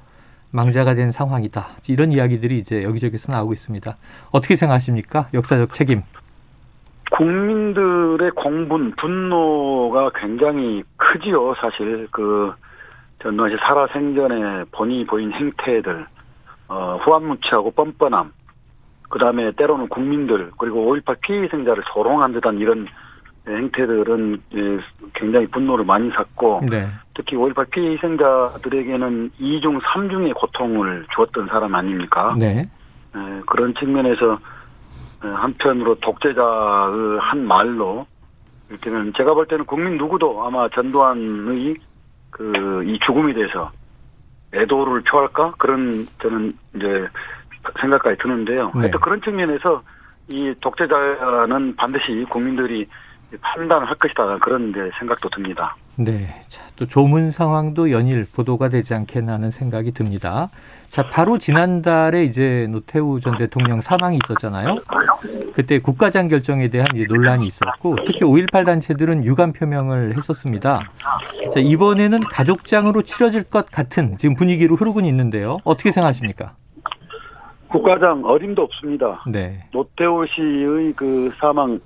망자가 0.51 0.95
된 0.95 1.11
상황이다. 1.11 1.67
이런 1.89 2.13
이야기들이 2.13 2.59
이제 2.59 2.83
여기저기서 2.83 3.33
나오고 3.33 3.53
있습니다. 3.53 3.97
어떻게 4.33 4.57
생각하십니까? 4.57 5.29
역사적 5.35 5.73
책임. 5.73 6.03
국민들의 7.11 8.31
공분, 8.33 8.93
분노가 8.97 10.11
굉장히 10.15 10.83
크지요, 10.97 11.55
사실. 11.55 12.09
그, 12.11 12.53
전두환 13.23 13.51
씨 13.51 13.57
살아생전에 13.59 14.65
본인이 14.73 15.07
보인 15.07 15.33
행태들, 15.33 16.07
어, 16.69 16.99
후한무치하고 17.03 17.71
뻔뻔함, 17.73 18.33
그 19.09 19.19
다음에 19.19 19.53
때로는 19.53 19.89
국민들, 19.89 20.51
그리고 20.59 20.93
5.18 20.95 21.21
피해 21.21 21.43
희생자를 21.43 21.85
조롱한 21.93 22.33
듯한 22.33 22.59
이런 22.59 22.87
행태들은 23.49 24.43
예, 24.55 24.79
굉장히 25.15 25.47
분노를 25.47 25.85
많이 25.85 26.11
샀고, 26.11 26.63
네. 26.71 26.89
특히 27.15 27.37
5.18 27.37 27.71
피해 27.71 27.93
희생자들에게는 27.93 29.31
2중, 29.41 29.81
3중의 29.81 30.35
고통을 30.35 31.07
주었던 31.15 31.47
사람 31.49 31.75
아닙니까? 31.75 32.35
네. 32.39 32.69
에, 33.15 33.41
그런 33.47 33.75
측면에서 33.75 34.39
에, 35.25 35.29
한편으로 35.29 36.01
독재자의 36.01 37.19
한 37.21 37.47
말로 37.47 38.07
이렇게는 38.69 39.13
제가 39.17 39.35
볼 39.35 39.47
때는 39.47 39.65
국민 39.65 39.97
누구도 39.97 40.45
아마 40.45 40.69
전두환의 40.69 41.77
그 42.31 42.83
이 42.87 42.99
죽음에 43.01 43.33
대해서 43.33 43.71
애도를 44.55 45.03
표할까 45.03 45.55
그런 45.59 46.07
저는 46.21 46.53
이제 46.75 47.09
생각까지 47.81 48.19
드는데요. 48.19 48.67
네. 48.75 48.81
하여튼 48.81 49.01
그런 49.01 49.21
측면에서 49.23 49.83
이 50.29 50.55
독재자는 50.61 51.77
반드시 51.77 52.25
국민들이 52.29 52.87
판단을 53.41 53.89
할 53.89 53.97
것이다 53.97 54.39
그런 54.39 54.73
생각도 54.99 55.29
듭니다. 55.31 55.77
네. 55.97 56.41
자, 56.49 56.63
또 56.77 56.87
조문 56.87 57.31
상황도 57.31 57.91
연일 57.91 58.27
보도가 58.31 58.69
되지 58.69 58.95
않겠나 58.95 59.33
하는 59.33 59.51
생각이 59.51 59.93
듭니다. 59.93 60.51
자, 60.91 61.03
바로 61.11 61.39
지난달에 61.39 62.25
이제 62.25 62.67
노태우 62.71 63.19
전 63.21 63.37
대통령 63.37 63.81
사망이 63.81 64.19
있었잖아요. 64.25 64.77
그때 65.55 65.81
국가장 65.81 66.29
결정에 66.29 66.69
대한 66.69 66.87
논란이 67.09 67.47
있었고, 67.47 67.97
특히 68.07 68.21
5.18 68.21 68.65
단체들은 68.65 69.25
유감 69.25 69.53
표명을 69.55 70.17
했었습니다. 70.17 70.81
자, 71.53 71.61
이번에는 71.61 72.21
가족장으로 72.21 73.03
치러질 73.03 73.45
것 73.45 73.71
같은 73.71 74.17
지금 74.19 74.35
분위기로 74.37 74.77
흐르고 74.77 75.01
있는데요. 75.01 75.59
어떻게 75.65 75.93
생각하십니까? 75.93 76.53
국가장 77.69 78.23
어림도 78.25 78.63
없습니다. 78.63 79.25
네. 79.27 79.65
노태우 79.73 80.25
씨의 80.27 80.93
그 80.95 81.33
사망에 81.41 81.79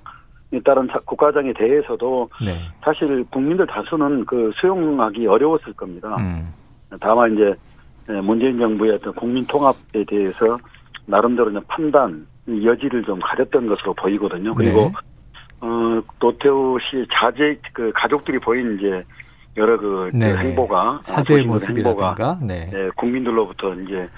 따른 0.59 0.87
사- 0.87 0.99
국가장에 0.99 1.53
대해서도 1.53 2.29
네. 2.43 2.59
사실 2.83 3.23
국민들 3.31 3.65
다수는 3.65 4.25
그 4.25 4.51
수용하기 4.55 5.25
어려웠을 5.25 5.73
겁니다. 5.73 6.15
음. 6.19 6.53
다만 6.99 7.33
이제 7.33 7.53
문재인 8.21 8.59
정부의 8.59 8.93
어떤 8.95 9.13
국민 9.13 9.45
통합에 9.47 10.03
대해서 10.05 10.57
나름대로 11.05 11.51
판단 11.67 12.27
여지를 12.47 13.03
좀 13.03 13.19
가졌던 13.19 13.67
것으로 13.67 13.93
보이거든요. 13.93 14.53
그리고 14.53 14.81
네. 14.85 14.91
어 15.61 16.01
노태우 16.19 16.77
씨 16.81 17.05
자제 17.13 17.59
그 17.71 17.91
가족들이 17.95 18.39
보인 18.39 18.77
이제 18.77 19.03
여러 19.55 19.77
그, 19.77 20.09
그 20.11 20.17
네. 20.17 20.35
행보가 20.35 21.01
사죄의 21.03 21.45
소신들의 21.45 21.85
행보가 21.85 22.09
모습이라든가. 22.09 22.45
네. 22.45 22.71
예, 22.73 22.89
국민들로부터 22.95 23.73
이제 23.75 24.09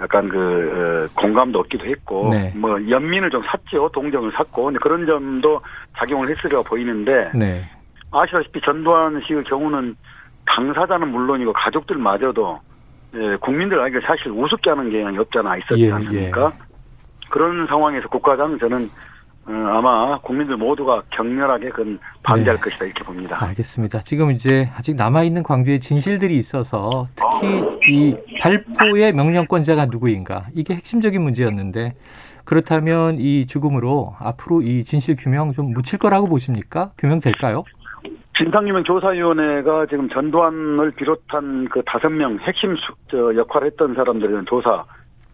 약간 0.00 0.28
그 0.28 1.08
어, 1.08 1.20
공감도 1.20 1.60
얻기도 1.60 1.86
했고 1.86 2.28
네. 2.30 2.52
뭐 2.54 2.78
연민을 2.88 3.30
좀 3.30 3.42
샀죠 3.44 3.88
동정을 3.92 4.32
샀고 4.32 4.72
그런 4.80 5.06
점도 5.06 5.60
작용을 5.96 6.30
했으리라 6.30 6.62
보이는데 6.62 7.30
네. 7.34 7.62
아시다시피 8.10 8.60
전두환 8.60 9.22
씨의 9.26 9.44
경우는 9.44 9.96
당사자는 10.44 11.08
물론이고 11.08 11.52
가족들마저도 11.52 12.60
예, 13.14 13.36
국민들에게 13.36 14.00
사실 14.00 14.30
우습게 14.30 14.70
하는 14.70 14.90
경향이 14.90 15.18
없잖아 15.18 15.56
있었지 15.56 15.86
예, 15.86 15.92
않습니까? 15.92 16.52
그런 17.30 17.66
상황에서 17.66 18.08
국가장 18.08 18.58
저는 18.58 18.84
어, 18.84 18.88
아마 19.48 20.18
국민들 20.18 20.56
모두가 20.56 21.02
격렬하게 21.10 21.70
그건 21.70 21.98
반대할 22.22 22.56
네. 22.56 22.62
것이다 22.62 22.84
이렇게 22.84 23.04
봅니다. 23.04 23.44
알겠습니다. 23.44 24.00
지금 24.00 24.32
이제 24.32 24.68
아직 24.76 24.96
남아 24.96 25.22
있는 25.22 25.42
광주의 25.42 25.78
진실들이 25.78 26.36
있어서 26.36 27.06
특히 27.14 27.78
이 27.88 28.16
발포의 28.40 29.12
명령권자가 29.12 29.86
누구인가 29.86 30.46
이게 30.54 30.74
핵심적인 30.74 31.22
문제였는데 31.22 31.94
그렇다면 32.44 33.18
이 33.18 33.46
죽음으로 33.46 34.14
앞으로 34.18 34.62
이 34.62 34.84
진실 34.84 35.16
규명 35.16 35.52
좀 35.52 35.72
묻힐 35.72 35.98
거라고 35.98 36.28
보십니까? 36.28 36.90
규명될까요? 36.98 37.64
진상규명 38.36 38.84
조사위원회가 38.84 39.86
지금 39.86 40.08
전두환을 40.08 40.90
비롯한 40.92 41.68
그 41.70 41.82
다섯 41.86 42.10
명 42.10 42.38
핵심 42.40 42.76
역할을 43.12 43.68
했던 43.68 43.94
사람들에 43.94 44.28
대한 44.28 44.44
조사 44.46 44.84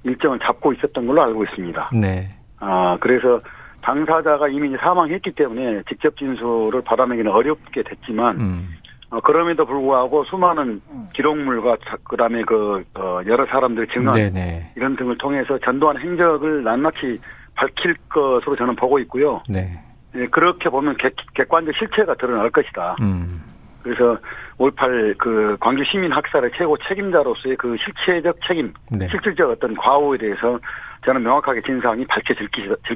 일정을 0.04 0.38
잡고 0.38 0.73
있었던 0.75 1.07
걸로 1.07 1.23
알고 1.23 1.45
있습니다. 1.45 1.90
네. 2.00 2.35
아, 2.61 2.97
그래서 3.00 3.40
당사자가 3.82 4.48
이미 4.48 4.76
사망했기 4.76 5.32
때문에 5.32 5.82
직접 5.88 6.16
진술을 6.16 6.82
받아내기는 6.82 7.30
어렵게 7.30 7.82
됐지만, 7.82 8.40
음. 8.40 8.68
어, 9.10 9.20
그럼에도 9.20 9.66
불구하고 9.66 10.24
수많은 10.24 10.80
기록물과 11.12 11.76
자- 11.84 11.98
그다음에 12.04 12.42
그 12.44 12.82
어, 12.94 13.20
여러 13.26 13.44
사람들의 13.46 13.88
증언 13.92 14.14
네네. 14.14 14.72
이런 14.76 14.96
등을 14.96 15.18
통해서 15.18 15.58
전두환 15.58 15.98
행적을 15.98 16.62
낱낱이 16.64 17.20
밝힐 17.54 17.94
것으로 18.08 18.56
저는 18.56 18.74
보고 18.76 18.98
있고요. 19.00 19.42
네. 19.48 19.78
예, 20.14 20.26
그렇게 20.26 20.70
보면 20.70 20.96
객, 20.96 21.14
객관적 21.34 21.74
실체가 21.76 22.14
드러날 22.14 22.48
것이다. 22.50 22.96
음. 23.02 23.42
그래서 23.82 24.16
5.18그 24.58 25.56
광주 25.60 25.84
시민 25.84 26.12
학살의 26.12 26.52
최고 26.56 26.76
책임자로서의 26.78 27.56
그 27.56 27.76
실체적 27.84 28.38
책임, 28.46 28.72
네. 28.90 29.08
실질적 29.08 29.50
어떤 29.50 29.74
과오에 29.76 30.16
대해서 30.18 30.58
저는 31.04 31.23
명확하게 31.23 31.62
진상이 31.62 32.06
밝혀질 32.06 32.49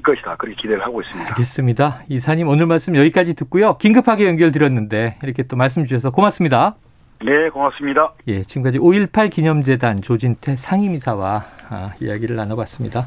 것이다. 0.02 0.36
그렇게 0.36 0.56
기대를 0.56 0.82
하고 0.84 1.00
있습니다. 1.02 1.28
알겠습니다. 1.30 2.02
이사님 2.08 2.46
오늘 2.48 2.66
말씀 2.66 2.94
여기까지 2.96 3.34
듣고요. 3.34 3.76
긴급하게 3.78 4.26
연결드렸는데 4.28 5.18
이렇게 5.24 5.42
또 5.42 5.56
말씀 5.56 5.84
주셔서 5.84 6.10
고맙습니다. 6.12 6.76
네, 7.24 7.48
고맙습니다. 7.50 8.12
예, 8.28 8.42
지금까지 8.42 8.78
5.18 8.78 9.30
기념재단 9.30 10.02
조진태 10.02 10.54
상임이사와 10.56 11.44
아, 11.70 11.92
이야기를 12.00 12.36
나눠봤습니다. 12.36 13.06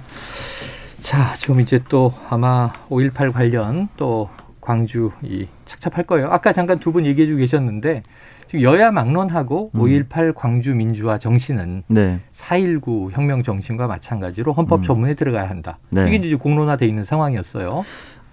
자, 1.01 1.33
지금 1.35 1.61
이제 1.61 1.79
또 1.87 2.11
아마 2.29 2.73
5.18 2.89 3.31
관련 3.31 3.87
또 3.95 4.29
광주 4.59 5.11
이 5.21 5.47
착잡할 5.65 6.03
거예요. 6.03 6.27
아까 6.29 6.51
잠깐 6.51 6.79
두 6.79 6.91
분 6.91 7.05
얘기해 7.05 7.27
주고 7.27 7.37
계셨는데 7.39 8.03
지금 8.49 8.63
여야 8.63 8.89
막론하고 8.89 9.69
음. 9.75 9.79
5.18 9.79 10.33
광주 10.33 10.73
민주화 10.73 11.19
정신은 11.19 11.83
네. 11.85 12.19
4.19 12.33 13.11
혁명 13.11 13.43
정신과 13.43 13.85
마찬가지로 13.85 14.53
헌법 14.53 14.81
전문에 14.81 15.13
들어가야 15.13 15.47
한다. 15.47 15.77
네. 15.91 16.07
이게 16.07 16.15
이제 16.15 16.35
공론화돼 16.35 16.87
있는 16.87 17.03
상황이었어요. 17.03 17.85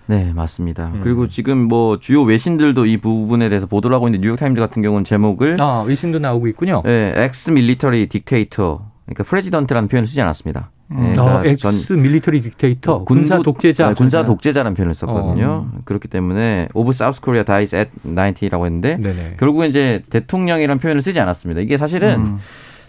네, 0.06 0.32
맞습니다. 0.32 0.86
음. 0.94 1.00
그리고 1.02 1.28
지금 1.28 1.58
뭐 1.58 2.00
주요 2.00 2.22
외신들도 2.22 2.86
이 2.86 2.96
부분에 2.96 3.50
대해서 3.50 3.66
보도를 3.66 3.94
하고 3.94 4.08
있는데 4.08 4.26
뉴욕 4.26 4.38
타임즈 4.38 4.58
같은 4.58 4.80
경우는 4.80 5.04
제목을 5.04 5.58
아, 5.60 5.84
외신도 5.86 6.18
나오고 6.18 6.46
있군요. 6.46 6.80
네, 6.86 7.12
ex 7.14 7.50
military 7.50 8.08
dictator 8.08 8.80
그러니까 9.04 9.24
president라는 9.24 9.88
표현을 9.88 10.06
쓰지 10.06 10.22
않았습니다. 10.22 10.70
네, 10.88 11.18
어, 11.18 11.40
그러니까 11.40 11.68
ex 11.68 11.92
military 11.94 12.42
dictator 12.42 13.04
군사 13.04 13.42
독재자 13.42 13.88
네, 13.88 13.94
군사 13.94 14.24
독재자라는 14.24 14.74
표현을 14.74 14.94
썼거든요. 14.94 15.66
그렇기 15.84 16.06
때문에 16.08 16.68
of 16.74 16.92
South 16.92 17.20
Korea 17.20 17.42
dies 17.42 17.76
at 17.76 17.90
90라고 18.04 18.64
했는데 18.66 18.96
네네. 18.96 19.34
결국은 19.38 19.68
이제 19.68 20.02
대통령이라는 20.10 20.78
표현을 20.78 21.02
쓰지 21.02 21.18
않았습니다. 21.18 21.60
이게 21.60 21.76
사실은 21.76 22.20
음. 22.20 22.38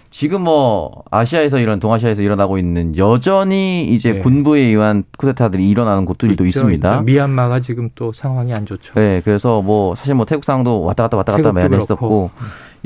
지금 0.09 0.41
뭐 0.41 1.03
아시아에서 1.11 1.59
이런 1.59 1.79
동아시아에서 1.79 2.21
일어나고 2.21 2.57
있는 2.57 2.95
여전히 2.97 3.85
이제 3.85 4.13
네. 4.13 4.19
군부에 4.19 4.61
의한 4.61 5.03
쿠데타들이 5.17 5.67
일어나는 5.67 6.05
곳들도. 6.05 6.45
있습니다. 6.45 6.95
이제 6.95 7.03
미얀마가 7.03 7.59
지금 7.59 7.89
또 7.95 8.13
상황이 8.13 8.53
안 8.53 8.65
좋죠. 8.65 8.93
네, 8.93 9.21
그래서 9.25 9.61
뭐 9.61 9.95
사실 9.95 10.15
뭐 10.15 10.25
태국 10.25 10.45
상황도 10.45 10.81
왔다 10.83 11.03
갔다 11.03 11.17
왔다 11.17 11.33
갔다 11.33 11.51
그렇고. 11.51 11.75
했었고 11.75 12.31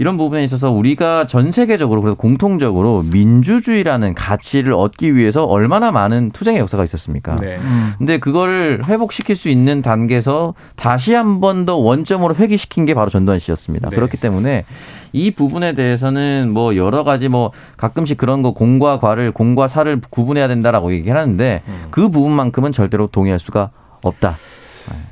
이런 0.01 0.17
부분에 0.17 0.43
있어서 0.43 0.71
우리가 0.71 1.27
전 1.27 1.51
세계적으로 1.51 2.01
그래서 2.01 2.15
공통적으로 2.15 3.03
민주주의라는 3.11 4.15
가치를 4.15 4.73
얻기 4.73 5.15
위해서 5.15 5.45
얼마나 5.45 5.91
많은 5.91 6.31
투쟁의 6.31 6.59
역사가 6.59 6.83
있었습니까? 6.83 7.35
네. 7.35 7.57
음. 7.57 7.93
근데 7.99 8.17
그거를 8.17 8.81
회복시킬 8.87 9.35
수 9.35 9.47
있는 9.47 9.83
단계에서 9.83 10.55
다시 10.75 11.13
한 11.13 11.39
번 11.39 11.67
더 11.67 11.75
원점으로 11.75 12.33
회귀시킨 12.33 12.85
게 12.85 12.95
바로 12.95 13.11
전두환 13.11 13.37
씨였습니다. 13.37 13.91
네. 13.91 13.95
그렇기 13.95 14.17
때문에 14.17 14.65
이 15.13 15.29
부분에 15.29 15.73
대해서는 15.73 16.49
뭐 16.51 16.75
여러 16.75 17.03
가지 17.03 17.27
뭐 17.29 17.51
가끔씩 17.77 18.17
그런 18.17 18.41
거 18.41 18.55
공과 18.55 18.99
과를 18.99 19.31
공과 19.31 19.67
사를 19.67 20.01
구분해야 20.09 20.47
된다라고 20.47 20.93
얘기하는데 20.93 21.61
음. 21.67 21.83
그 21.91 22.09
부분만큼은 22.09 22.71
절대로 22.71 23.05
동의할 23.05 23.37
수가 23.37 23.69
없다. 24.01 24.37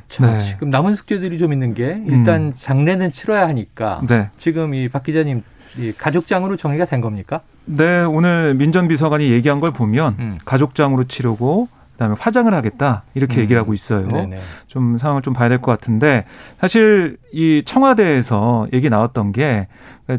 자, 0.09 0.25
네. 0.38 0.39
지금 0.45 0.69
남은 0.69 0.95
숙제들이 0.95 1.38
좀 1.38 1.53
있는 1.53 1.74
게 1.74 2.01
일단 2.07 2.53
장례는 2.55 3.12
치러야 3.12 3.48
하니까 3.48 4.01
네. 4.07 4.27
지금 4.38 4.74
이 4.74 4.88
박 4.89 5.03
기자님 5.03 5.43
이 5.77 5.91
가족장으로 5.98 6.57
정리가 6.57 6.86
된 6.86 7.00
겁니까? 7.01 7.41
네, 7.65 8.01
오늘 8.03 8.55
민전 8.55 8.88
비서관이 8.88 9.29
얘기한 9.31 9.59
걸 9.59 9.71
보면 9.71 10.15
음. 10.19 10.38
가족장으로 10.45 11.03
치르고 11.03 11.67
그다음에 11.93 12.15
화장을 12.17 12.51
하겠다 12.53 13.03
이렇게 13.13 13.38
음. 13.38 13.41
얘기를 13.41 13.59
하고 13.62 13.74
있어요. 13.74 14.07
네네. 14.07 14.39
좀 14.67 14.98
상황을 14.98 15.21
좀 15.21 15.33
봐야 15.33 15.50
될 15.50 15.59
것 15.59 15.71
같은데 15.71 16.25
사실 16.59 17.17
이 17.33 17.62
청와대에서 17.65 18.67
얘기 18.74 18.89
나왔던 18.89 19.31
게 19.33 19.67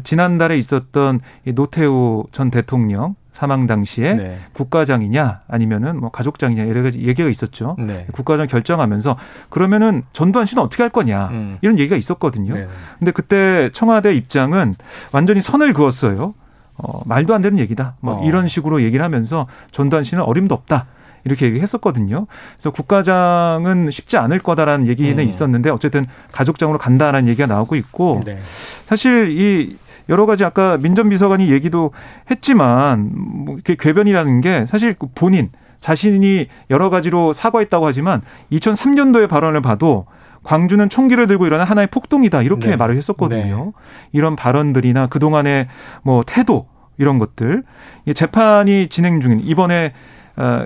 지난달에 0.03 0.57
있었던 0.57 1.19
이 1.45 1.53
노태우 1.53 2.25
전 2.31 2.49
대통령 2.51 3.15
사망 3.31 3.65
당시에 3.65 4.13
네. 4.13 4.37
국가장이냐 4.53 5.41
아니면은 5.47 5.99
뭐 5.99 6.11
가족장이냐 6.11 6.67
여러 6.67 6.83
가지 6.83 6.99
얘기가 6.99 7.29
있었죠. 7.29 7.75
네. 7.79 8.05
국가장 8.11 8.47
결정하면서 8.47 9.17
그러면은 9.49 10.03
전두환 10.11 10.45
씨는 10.45 10.61
어떻게 10.61 10.83
할 10.83 10.89
거냐 10.89 11.27
음. 11.29 11.57
이런 11.61 11.79
얘기가 11.79 11.95
있었거든요. 11.95 12.53
네. 12.53 12.67
근데 12.99 13.11
그때 13.11 13.69
청와대 13.73 14.13
입장은 14.13 14.75
완전히 15.11 15.41
선을 15.41 15.73
그었어요. 15.73 16.33
어, 16.75 17.01
말도 17.05 17.33
안 17.33 17.41
되는 17.41 17.57
얘기다. 17.59 17.95
뭐 17.99 18.21
어. 18.21 18.25
이런 18.25 18.47
식으로 18.47 18.81
얘기를 18.81 19.03
하면서 19.03 19.47
전두환 19.71 20.03
씨는 20.03 20.23
어림도 20.23 20.53
없다. 20.53 20.87
이렇게 21.23 21.45
얘기했었거든요. 21.45 22.25
그래서 22.53 22.71
국가장은 22.71 23.91
쉽지 23.91 24.17
않을 24.17 24.39
거다라는 24.39 24.87
얘기는 24.87 25.17
음. 25.17 25.23
있었는데 25.23 25.69
어쨌든 25.69 26.03
가족장으로 26.31 26.79
간다라는 26.79 27.29
얘기가 27.29 27.45
나오고 27.45 27.75
있고 27.75 28.21
네. 28.25 28.39
사실 28.87 29.29
이 29.29 29.77
여러 30.11 30.25
가지 30.27 30.45
아까 30.45 30.77
민전 30.77 31.09
비서관이 31.09 31.49
얘기도 31.51 31.91
했지만 32.29 33.11
뭐 33.13 33.55
이렇게 33.55 33.75
궤변이라는 33.75 34.41
게 34.41 34.65
사실 34.67 34.93
그 34.93 35.07
본인 35.15 35.49
자신이 35.79 36.47
여러 36.69 36.89
가지로 36.89 37.33
사과했다고 37.33 37.87
하지만 37.87 38.21
2003년도의 38.51 39.27
발언을 39.27 39.61
봐도 39.61 40.05
광주는 40.43 40.87
총기를 40.89 41.27
들고 41.27 41.45
일어난 41.47 41.67
하나의 41.67 41.87
폭동이다 41.87 42.41
이렇게 42.43 42.69
네. 42.69 42.75
말을 42.75 42.95
했었거든요. 42.97 43.73
이런 44.11 44.35
발언들이나 44.35 45.07
그 45.07 45.19
동안의 45.19 45.67
뭐 46.03 46.23
태도 46.25 46.67
이런 46.97 47.17
것들 47.17 47.63
이 48.05 48.13
재판이 48.13 48.87
진행 48.87 49.21
중인 49.21 49.39
이번에 49.39 49.85
어, 49.85 49.93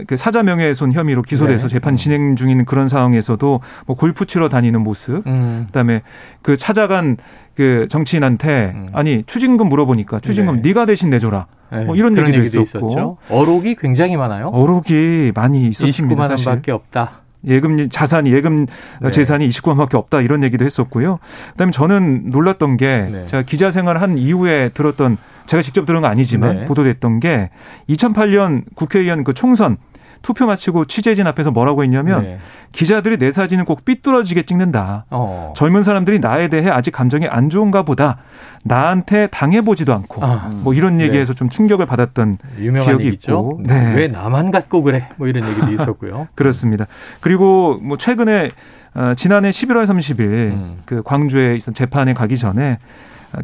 그 0.08 0.18
사자 0.18 0.44
명예훼손 0.44 0.94
혐의로 0.94 1.22
기소돼서 1.22 1.68
네. 1.68 1.74
재판 1.74 1.96
진행 1.96 2.36
중인 2.36 2.66
그런 2.66 2.88
상황에서도 2.88 3.60
뭐 3.86 3.96
골프 3.96 4.26
치러 4.26 4.50
다니는 4.50 4.82
모습 4.82 5.26
음. 5.28 5.64
그다음에 5.68 6.02
그 6.42 6.56
찾아간 6.58 7.18
그 7.56 7.88
정치인한테 7.90 8.74
음. 8.76 8.88
아니 8.94 9.24
추징금 9.26 9.70
물어보니까 9.70 10.20
추징금 10.20 10.56
네. 10.56 10.62
네. 10.62 10.74
가 10.74 10.86
대신 10.86 11.10
내줘라 11.10 11.48
네. 11.72 11.86
뭐 11.86 11.96
이런 11.96 12.18
얘기도 12.18 12.42
있었고. 12.62 12.90
있었죠. 12.90 13.18
어록이 13.30 13.76
굉장히 13.76 14.18
많아요. 14.18 14.50
어록이 14.50 15.32
많이 15.34 15.68
있었습니다. 15.68 16.16
29만 16.16 16.28
사실. 16.28 16.48
원밖에 16.50 16.72
없다. 16.72 17.22
예금 17.48 17.90
자산이 17.90 18.34
예금 18.34 18.66
네. 19.02 19.12
재산이 19.12 19.48
29만밖에 19.48 19.96
없다 19.96 20.22
이런 20.22 20.44
얘기도 20.44 20.66
했었고요. 20.66 21.20
그다음에 21.52 21.72
저는 21.72 22.30
놀랐던 22.30 22.78
게 22.78 23.10
네. 23.12 23.26
제가 23.28 23.44
기자 23.44 23.72
생활 23.72 24.02
한 24.02 24.18
이후에 24.18 24.70
들었던 24.70 25.18
제가 25.46 25.62
직접 25.62 25.86
들은 25.86 26.02
건 26.02 26.12
아니지만 26.12 26.56
네. 26.56 26.66
보도됐던 26.66 27.20
게 27.20 27.50
2008년 27.90 28.64
국회의원 28.76 29.24
그 29.24 29.34
총선 29.34 29.78
투표 30.26 30.48
마치고 30.48 30.86
취재진 30.86 31.28
앞에서 31.28 31.52
뭐라고 31.52 31.84
했냐면 31.84 32.24
네. 32.24 32.40
기자들이 32.72 33.18
내 33.18 33.32
사진은 33.32 33.64
꼭 33.64 33.86
삐뚤어지게 33.86 34.42
찍는다. 34.42 35.06
어. 35.12 35.54
젊은 35.56 35.84
사람들이 35.84 36.18
나에 36.18 36.48
대해 36.48 36.72
아직 36.72 36.90
감정이 36.90 37.28
안 37.28 37.52
좋은가 37.52 37.84
보다. 37.84 38.18
나한테 38.64 39.28
당해보지도 39.28 39.94
않고. 39.94 40.26
아, 40.26 40.50
뭐 40.64 40.74
이런 40.74 40.98
네. 40.98 41.04
얘기에서 41.04 41.34
좀 41.34 41.48
충격을 41.48 41.86
받았던 41.86 42.40
기억이 42.58 43.06
얘기죠. 43.06 43.32
있고. 43.32 43.62
네. 43.64 43.80
네. 43.80 43.96
왜 43.96 44.08
나만 44.08 44.50
갖고 44.50 44.82
그래? 44.82 45.10
뭐 45.18 45.28
이런 45.28 45.48
얘기도 45.48 45.72
있었고요. 45.72 46.28
그렇습니다. 46.34 46.88
그리고 47.22 47.78
뭐 47.84 47.96
최근에 47.96 48.50
어, 48.96 49.14
지난해 49.16 49.52
11월 49.52 49.84
30일 49.84 50.20
음. 50.22 50.78
그 50.86 51.04
광주에 51.04 51.56
있던 51.58 51.76
재판에 51.76 52.16
가기 52.16 52.36
전에 52.38 52.72
어, 52.72 52.80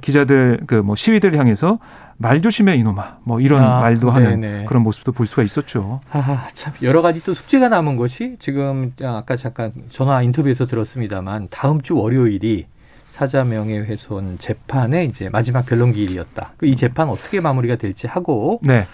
기자들 0.01 0.61
그 0.67 0.81
뭐 0.81 0.95
시위들 0.95 1.37
향해서 1.37 1.79
말 2.17 2.41
조심해 2.41 2.75
이놈아 2.75 3.17
뭐 3.23 3.39
이런 3.39 3.63
아, 3.63 3.79
말도 3.79 4.11
하는 4.11 4.39
네네. 4.41 4.65
그런 4.65 4.83
모습도 4.83 5.11
볼 5.11 5.25
수가 5.25 5.43
있었죠. 5.43 6.01
아, 6.11 6.47
참 6.53 6.73
여러 6.81 7.01
가지 7.01 7.23
또 7.23 7.33
숙제가 7.33 7.69
남은 7.69 7.95
것이 7.95 8.35
지금 8.39 8.93
아까 9.01 9.35
잠깐 9.35 9.71
전화 9.89 10.21
인터뷰에서 10.21 10.65
들었습니다만 10.65 11.47
다음 11.49 11.81
주 11.81 11.97
월요일이 11.97 12.67
사자 13.05 13.43
명예훼손 13.43 14.37
재판의 14.39 15.07
이제 15.07 15.29
마지막 15.29 15.65
변론 15.65 15.93
기일이었다. 15.93 16.53
그이 16.57 16.75
재판 16.75 17.09
어떻게 17.09 17.39
마무리가 17.41 17.75
될지 17.75 18.07
하고 18.07 18.59
네. 18.63 18.87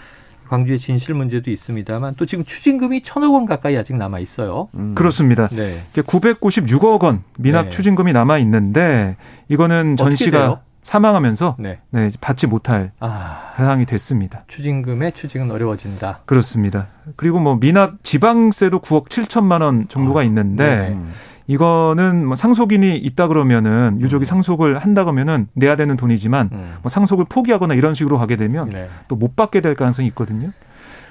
광주의 0.48 0.80
진실 0.80 1.14
문제도 1.14 1.52
있습니다만 1.52 2.16
또 2.18 2.26
지금 2.26 2.46
추징금이 2.46 3.04
천억 3.04 3.34
원 3.34 3.46
가까이 3.46 3.78
아직 3.78 3.96
남아 3.98 4.20
있어요. 4.20 4.70
음. 4.76 4.96
그렇습니다. 4.96 5.48
네. 5.50 5.84
이게 5.92 6.02
996억 6.02 7.04
원 7.04 7.24
미납 7.38 7.66
네. 7.66 7.70
추징금이 7.70 8.14
남아 8.14 8.38
있는데 8.40 9.18
이거는 9.50 9.98
전 9.98 10.08
어떻게 10.08 10.26
씨가 10.26 10.40
돼요? 10.40 10.60
사망하면서 10.88 11.58
네. 11.60 11.80
네, 11.90 12.10
받지 12.22 12.48
못할 12.48 12.92
아, 13.02 13.52
상황이 13.58 13.86
됐습니다. 13.86 14.46
추징금의 14.48 15.12
추징은 15.12 15.52
어려워진다. 15.52 16.20
그렇습니다. 16.26 16.88
그리고 17.18 17.42
뭐 17.42 17.58
미납 17.60 18.04
지방세도 18.04 18.80
9억 18.80 19.10
7천만 19.10 19.62
원 19.62 19.90
정도가 19.90 20.22
아, 20.22 20.24
있는데 20.24 20.90
네. 20.90 20.98
이거는 21.48 22.26
뭐 22.26 22.38
상속인이 22.38 22.96
있다 22.96 23.28
그러면은 23.28 23.98
유족이 24.00 24.24
음. 24.24 24.26
상속을 24.26 24.78
한다 24.78 25.04
그러면은 25.04 25.50
내야 25.54 25.76
되는 25.76 25.98
돈이지만 25.98 26.50
음. 26.54 26.76
뭐 26.82 26.90
상속을 26.90 27.26
포기하거나 27.28 27.74
이런 27.74 27.94
식으로 27.94 28.18
하게 28.18 28.38
되면 28.38 28.70
네. 28.70 28.88
또못 29.10 29.36
받게 29.36 29.60
될 29.60 29.76
가능성이 29.76 30.08
있거든요. 30.10 30.52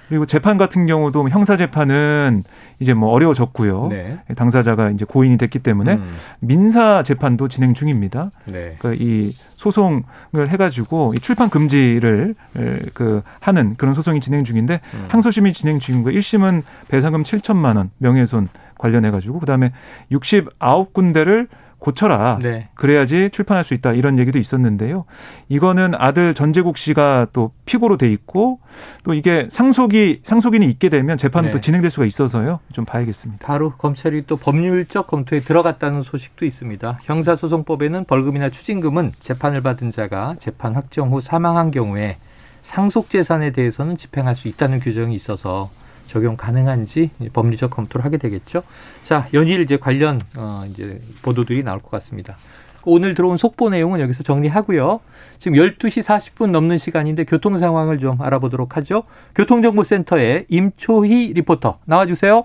그리고 0.09 0.25
재판 0.25 0.57
같은 0.57 0.87
경우도 0.87 1.23
뭐 1.23 1.31
형사 1.31 1.57
재판은 1.57 2.45
이제 2.79 2.95
뭐 2.95 3.11
어려워졌고요. 3.11 3.89
네. 3.89 4.19
당사자가 4.37 4.91
이제 4.91 5.05
고인이 5.05 5.37
됐기 5.39 5.59
때문에 5.59 5.95
음. 5.95 6.17
민사 6.41 7.03
재판도 7.03 7.49
진행 7.49 7.75
중입니다. 7.75 8.31
네. 8.45 8.77
그이 8.79 9.35
소송을 9.57 10.49
해가지고 10.49 11.15
이 11.15 11.21
출판 11.21 11.51
금지를 11.51 12.35
에, 12.57 12.79
그 12.95 13.23
하는 13.41 13.75
그런 13.77 13.95
소송이 13.95 14.21
진행 14.21 14.45
중인데 14.45 14.81
음. 14.95 15.05
항소심이 15.09 15.53
진행 15.53 15.79
중인 15.79 16.03
거 16.03 16.11
1심은 16.11 16.63
배상금 16.89 17.23
7천만 17.23 17.77
원 17.77 17.91
명예훼손 17.99 18.49
관련해 18.79 19.11
가지고 19.11 19.41
그다음에 19.41 19.73
69군데를 20.13 21.49
고쳐라. 21.79 22.39
네. 22.43 22.69
그래야지 22.75 23.31
출판할 23.31 23.65
수 23.65 23.75
있다. 23.75 23.93
이런 23.93 24.19
얘기도 24.19 24.39
있었는데요. 24.39 25.05
이거는 25.49 25.95
아들 25.97 26.35
전재국 26.35 26.79
씨가 26.79 27.29
또 27.33 27.53
피고로 27.65 27.97
돼 27.97 28.11
있고 28.11 28.61
또 29.05 29.15
이게 29.15 29.47
상속이 29.51 30.21
상속인이 30.25 30.67
있게 30.67 30.89
되면 30.89 31.17
재판은 31.19 31.51
네. 31.51 31.53
또 31.53 31.61
진행될 31.61 31.91
수가 31.91 32.07
있어서요. 32.07 32.61
좀 32.73 32.85
봐야겠습니다. 32.85 33.47
바로 33.47 33.73
검찰이 33.73 34.25
또 34.27 34.37
법률적 34.37 35.07
검토에 35.07 35.41
들어갔다는 35.41 36.03
소식도 36.03 36.45
있습니다. 36.45 36.99
형사소송법에는 37.03 38.05
벌금이나 38.05 38.51
추징금은 38.51 39.13
재판을 39.21 39.61
받은 39.61 39.93
자가 39.93 40.37
재판 40.41 40.75
확정 40.75 41.13
후 41.13 41.21
사망한 41.21 41.71
경우에 41.71 42.17
상속 42.63 43.11
재산에 43.11 43.53
대해서는 43.53 43.97
집행할 43.97 44.35
수 44.35 44.49
있다는 44.49 44.81
규정이 44.81 45.15
있어서 45.15 45.71
적용 46.17 46.37
가능한지 46.37 47.11
법리적 47.35 47.71
검토를 47.71 48.07
하게 48.07 48.17
되겠죠. 48.17 48.63
자, 49.05 49.29
연일 49.35 49.61
이제 49.61 49.77
관련 49.77 50.23
어 50.35 50.65
이제 50.71 50.99
보도들이 51.21 51.63
나올 51.63 51.81
것 51.81 51.91
같습니다. 51.91 52.39
오늘 52.85 53.15
들어온 53.15 53.37
속보 53.37 53.69
내용은 53.69 54.01
여기서 54.01 54.23
정리하고요. 54.23 55.01
지금 55.39 55.59
12시 55.59 56.03
40분 56.03 56.53
넘는 56.53 56.79
시간인데 56.79 57.25
교통 57.25 57.59
상황을 57.59 57.99
좀 57.99 58.23
알아보도록 58.23 58.79
하죠. 58.79 59.03
교통정보센터의 59.35 60.47
임초희 60.49 61.35
리포터 61.35 61.81
나와주세요. 61.85 62.45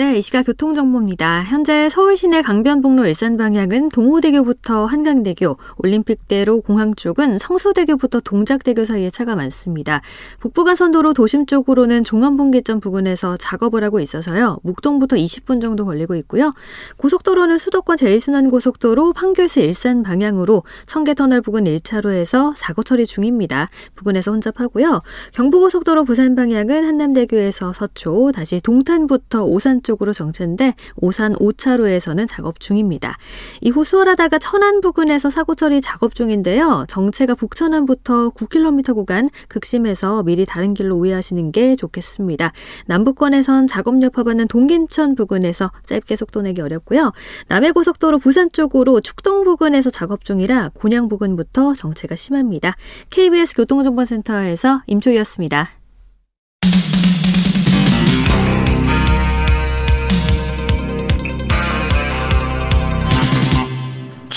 네, 0.00 0.16
이 0.16 0.22
시각 0.22 0.44
교통정보입니다. 0.44 1.42
현재 1.42 1.90
서울 1.90 2.16
시내 2.16 2.40
강변북로 2.40 3.04
일산 3.04 3.36
방향은 3.36 3.90
동호대교부터 3.90 4.86
한강대교, 4.86 5.58
올림픽대로 5.76 6.62
공항 6.62 6.94
쪽은 6.94 7.36
성수대교부터 7.36 8.20
동작대교 8.20 8.86
사이에 8.86 9.10
차가 9.10 9.36
많습니다. 9.36 10.00
북부간선도로 10.38 11.12
도심 11.12 11.44
쪽으로는 11.44 12.04
종암분기점 12.04 12.80
부근에서 12.80 13.36
작업을 13.36 13.84
하고 13.84 14.00
있어서요. 14.00 14.60
묵동부터 14.62 15.16
20분 15.16 15.60
정도 15.60 15.84
걸리고 15.84 16.14
있고요. 16.14 16.50
고속도로는 16.96 17.58
수도권 17.58 17.98
제1순환고속도로 17.98 19.14
판교에서 19.14 19.60
일산 19.60 20.02
방향으로 20.02 20.62
청계터널 20.86 21.42
부근 21.42 21.64
1차로에서 21.64 22.54
사고 22.56 22.82
처리 22.82 23.04
중입니다. 23.04 23.68
부근에서 23.96 24.30
혼잡하고요. 24.30 25.02
경부고속도로 25.34 26.04
부산 26.04 26.34
방향은 26.34 26.84
한남대교에서 26.84 27.74
서초, 27.74 28.32
다시 28.32 28.60
동탄부터 28.62 29.44
오산 29.44 29.82
쪽 29.82 29.89
으로 30.00 30.12
정체인데 30.12 30.74
오산 30.96 31.34
5차로에서는 31.34 32.26
작업 32.28 32.60
중입니다. 32.60 33.16
이후 33.60 33.84
수월하다가 33.84 34.38
천안 34.38 34.80
부근에서 34.80 35.30
사고 35.30 35.54
처리 35.54 35.80
작업 35.80 36.14
중인데요. 36.14 36.84
정체가 36.88 37.34
북천안부터 37.34 38.30
9km 38.30 38.94
구간 38.94 39.28
극심해서 39.48 40.22
미리 40.22 40.46
다른 40.46 40.74
길로 40.74 40.96
우회하시는 40.96 41.52
게 41.52 41.76
좋겠습니다. 41.76 42.52
남부권에선 42.86 43.66
작업 43.66 44.00
여파받는 44.02 44.48
동김천 44.48 45.16
부근에서 45.16 45.70
짧게 45.86 46.16
속도 46.16 46.42
내기 46.42 46.60
어렵고요. 46.60 47.12
남해고속도로 47.48 48.18
부산 48.18 48.48
쪽으로 48.52 49.00
축동 49.00 49.44
부근에서 49.44 49.90
작업 49.90 50.24
중이라 50.24 50.70
곤양 50.74 51.08
부근부터 51.08 51.74
정체가 51.74 52.14
심합니다. 52.14 52.76
KBS 53.10 53.56
교통정보센터에서 53.56 54.82
임초희였습니다. 54.86 55.70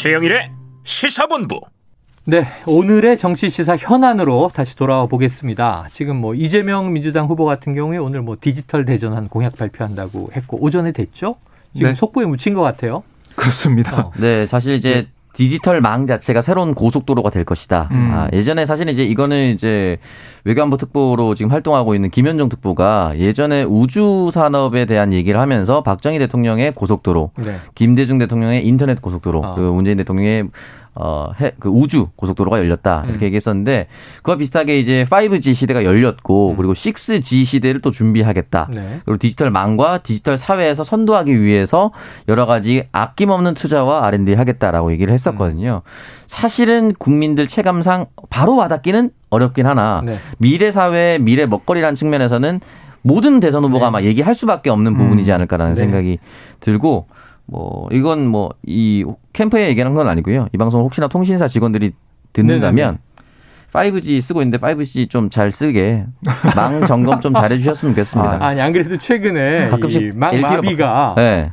최영일의 0.04 0.52
시사본부. 0.84 1.62
네, 2.26 2.46
오늘의 2.66 3.18
정치 3.18 3.50
시사 3.50 3.78
현안으로 3.78 4.52
다시 4.54 4.76
돌아와 4.76 5.06
보겠습니다. 5.06 5.88
지금 5.94 6.18
뭐 6.18 6.36
이재명 6.36 6.92
민주당 6.92 7.28
후보 7.28 7.46
같은 7.46 7.74
경우에 7.74 7.98
오늘 8.00 8.22
뭐 8.22 8.36
디지털 8.38 8.84
대전한 8.84 9.30
공약 9.30 9.56
발표한다고 9.56 10.32
했고 10.36 10.62
오전에 10.62 10.92
됐죠? 10.92 11.38
지금 11.74 11.92
네. 11.92 11.96
속보에 11.96 12.26
묻힌 12.26 12.54
것 12.54 12.62
같아요. 12.62 13.04
그렇습니다. 13.36 14.08
어. 14.08 14.12
네, 14.18 14.46
사실 14.46 14.74
이제 14.74 15.08
디지털 15.34 15.82
망 15.82 16.06
자체가 16.06 16.42
새로운 16.42 16.74
고속도로가 16.74 17.30
될 17.32 17.44
것이다. 17.44 17.90
음. 17.92 18.12
아, 18.14 18.28
예전에 18.34 18.66
사실 18.66 18.88
이제 18.90 19.04
이거는 19.04 19.54
이제 19.54 19.98
외교안보 20.46 20.78
특보로 20.78 21.36
지금 21.36 21.52
활동하고 21.52 21.96
있는 21.96 22.10
김현종 22.10 22.50
특보가 22.50 23.14
예전에 23.18 23.64
우주 23.64 24.30
산업에 24.32 24.86
대한 24.86 25.12
얘기를 25.12 25.40
하면서 25.40 25.82
박정희 25.82 26.20
대통령의 26.20 26.74
고속도로, 26.74 27.32
네. 27.38 27.56
김대중 27.76 28.20
대통령의 28.20 28.66
인터넷 28.66 29.02
고속도로, 29.02 29.44
아. 29.44 29.56
그리고 29.56 29.74
문재인 29.74 29.98
대통령의 29.98 30.50
어, 30.96 31.32
해, 31.42 31.54
그 31.60 31.70
우주 31.70 32.10
고속도로가 32.16 32.60
열렸다. 32.60 33.06
이렇게 33.08 33.26
음. 33.26 33.28
얘기했었는데, 33.28 33.88
그와 34.22 34.38
비슷하게 34.38 34.80
이제 34.80 35.06
5G 35.10 35.56
시대가 35.56 35.84
열렸고, 35.84 36.52
음. 36.52 36.58
그리고 36.58 36.74
6G 36.74 37.46
시대를 37.46 37.82
또 37.82 37.92
준비하겠다. 37.92 38.68
네. 38.72 39.00
그리고 39.06 39.18
디지털 39.18 39.50
망과 39.50 40.00
디지털 40.00 40.38
사회에서 40.38 40.84
선도하기 40.84 41.42
위해서 41.42 41.92
여러 42.28 42.46
가지 42.46 42.88
아낌없는 42.92 43.56
투자와 43.56 44.06
R&D 44.06 44.36
하겠다라고 44.36 44.92
얘기를 44.92 45.14
했었거든요. 45.14 45.82
사실은 46.28 46.94
국민들 46.94 47.48
체감상 47.48 48.06
바로 48.30 48.56
와닿기는 48.56 49.12
어렵긴 49.30 49.66
하나 49.66 50.02
네. 50.06 50.18
미래 50.38 50.72
사회, 50.72 51.18
미래 51.20 51.46
먹거리라는 51.46 51.96
측면에서는 51.96 52.60
모든 53.02 53.40
대선 53.40 53.64
후보가 53.64 53.86
네. 53.86 53.88
아마 53.88 54.02
얘기할 54.02 54.34
수밖에 54.34 54.70
없는 54.70 54.96
부분이지 54.98 55.32
음. 55.32 55.36
않을까라는 55.36 55.74
네. 55.74 55.80
생각이 55.80 56.20
들고 56.60 57.08
뭐 57.46 57.88
이건 57.92 58.28
뭐 58.28 58.50
이 58.66 59.04
캠프에 59.34 59.68
얘기하는 59.70 59.94
건 59.96 60.08
아니고요. 60.08 60.48
이 60.54 60.58
방송을 60.58 60.84
혹시나 60.86 61.08
통신사 61.08 61.48
직원들이 61.48 61.92
듣는다면 62.34 63.00
5G 63.74 64.22
쓰고 64.22 64.42
있는데 64.44 64.58
5G 64.60 65.10
좀 65.10 65.30
잘 65.30 65.50
쓰게 65.52 66.06
망 66.56 66.86
점검 66.86 67.20
좀 67.20 67.34
잘해 67.34 67.58
주셨으면 67.58 67.94
좋겠습니다. 67.94 68.46
아 68.46 68.54
니 68.54 68.62
안 68.62 68.72
그래도 68.72 68.98
최근에 68.98 69.70
가끔씩 69.70 70.02
이막 70.14 70.34
LTE 70.34 70.56
로 70.56 70.62
마비가 70.62 71.14
네. 71.18 71.52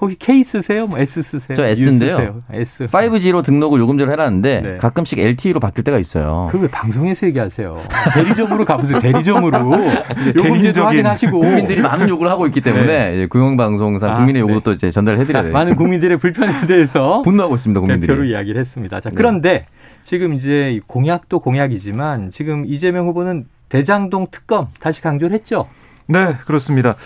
혹시 0.00 0.16
K 0.18 0.42
쓰세요? 0.42 0.86
뭐 0.86 0.98
S 0.98 1.22
쓰세요? 1.22 1.54
저 1.54 1.64
S인데요. 1.64 2.16
쓰세요? 2.16 2.42
S. 2.52 2.86
5G로 2.88 3.44
등록을 3.44 3.78
요금 3.80 3.96
전에 3.96 4.12
해놨는데 4.12 4.60
네. 4.60 4.76
가끔씩 4.76 5.18
LTE로 5.18 5.60
바뀔 5.60 5.84
때가 5.84 5.98
있어요. 5.98 6.48
그왜 6.50 6.68
방송에서 6.68 7.26
얘기하세요? 7.28 7.80
대리점으로 8.14 8.64
가보세요. 8.64 8.98
대리점으로 8.98 9.72
요금제도 10.36 10.82
확인하시고 10.84 11.38
국민들이 11.38 11.80
많은 11.80 12.08
요구를 12.08 12.30
하고 12.30 12.46
있기 12.46 12.60
때문에 12.60 13.14
이제 13.14 13.26
공영방송상 13.26 14.10
아, 14.10 14.16
국민의 14.16 14.40
요구도 14.42 14.58
네. 14.58 14.64
또 14.64 14.72
이제 14.72 14.90
전달을 14.90 15.20
해드려야 15.20 15.42
자, 15.42 15.44
돼요. 15.44 15.52
많은 15.52 15.76
국민들의 15.76 16.16
불편에 16.18 16.66
대해서 16.66 17.22
분노하고 17.26 17.54
있습니다, 17.54 17.80
국민들이. 17.80 18.08
대표로 18.08 18.26
이야기를 18.26 18.60
했습니다. 18.60 19.00
자, 19.00 19.10
그런데 19.14 19.66
지금 20.02 20.34
이제 20.34 20.72
이 20.72 20.80
공약도 20.80 21.38
공약이지만 21.38 22.30
지금 22.30 22.64
이재명 22.66 23.06
후보는 23.06 23.46
대장동 23.68 24.26
특검 24.30 24.68
다시 24.80 25.00
강조를 25.02 25.34
했죠. 25.34 25.68
네, 26.06 26.34
그렇습니다. 26.46 26.96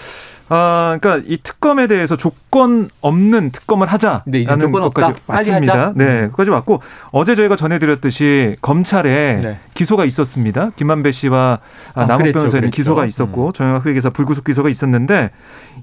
아, 0.51 0.97
그러니까 1.01 1.27
이 1.29 1.39
특검에 1.43 1.87
대해서 1.87 2.17
조건 2.17 2.89
없는 3.01 3.51
특검을 3.51 3.87
네, 3.87 3.91
하자라는 3.91 4.75
없다. 4.75 4.81
것까지 4.81 5.21
빨리 5.27 5.51
맞습니다. 5.51 5.93
네, 5.95 6.29
그까지 6.29 6.51
맞고 6.51 6.81
어제 7.11 7.35
저희가 7.35 7.57
전해드렸듯이 7.57 8.57
검찰에 8.63 9.41
네. 9.43 9.59
기소가 9.75 10.05
있었습니다. 10.07 10.71
김만배 10.77 11.13
씨와 11.13 11.59
아, 11.95 12.07
남욱 12.07 12.33
그랬죠. 12.33 12.71
기소가 12.71 13.05
있었고 13.07 13.53
정영학 13.53 13.85
회계사 13.87 14.11
불구속 14.11 14.45
기소가 14.45 14.69
있었는데 14.69 15.31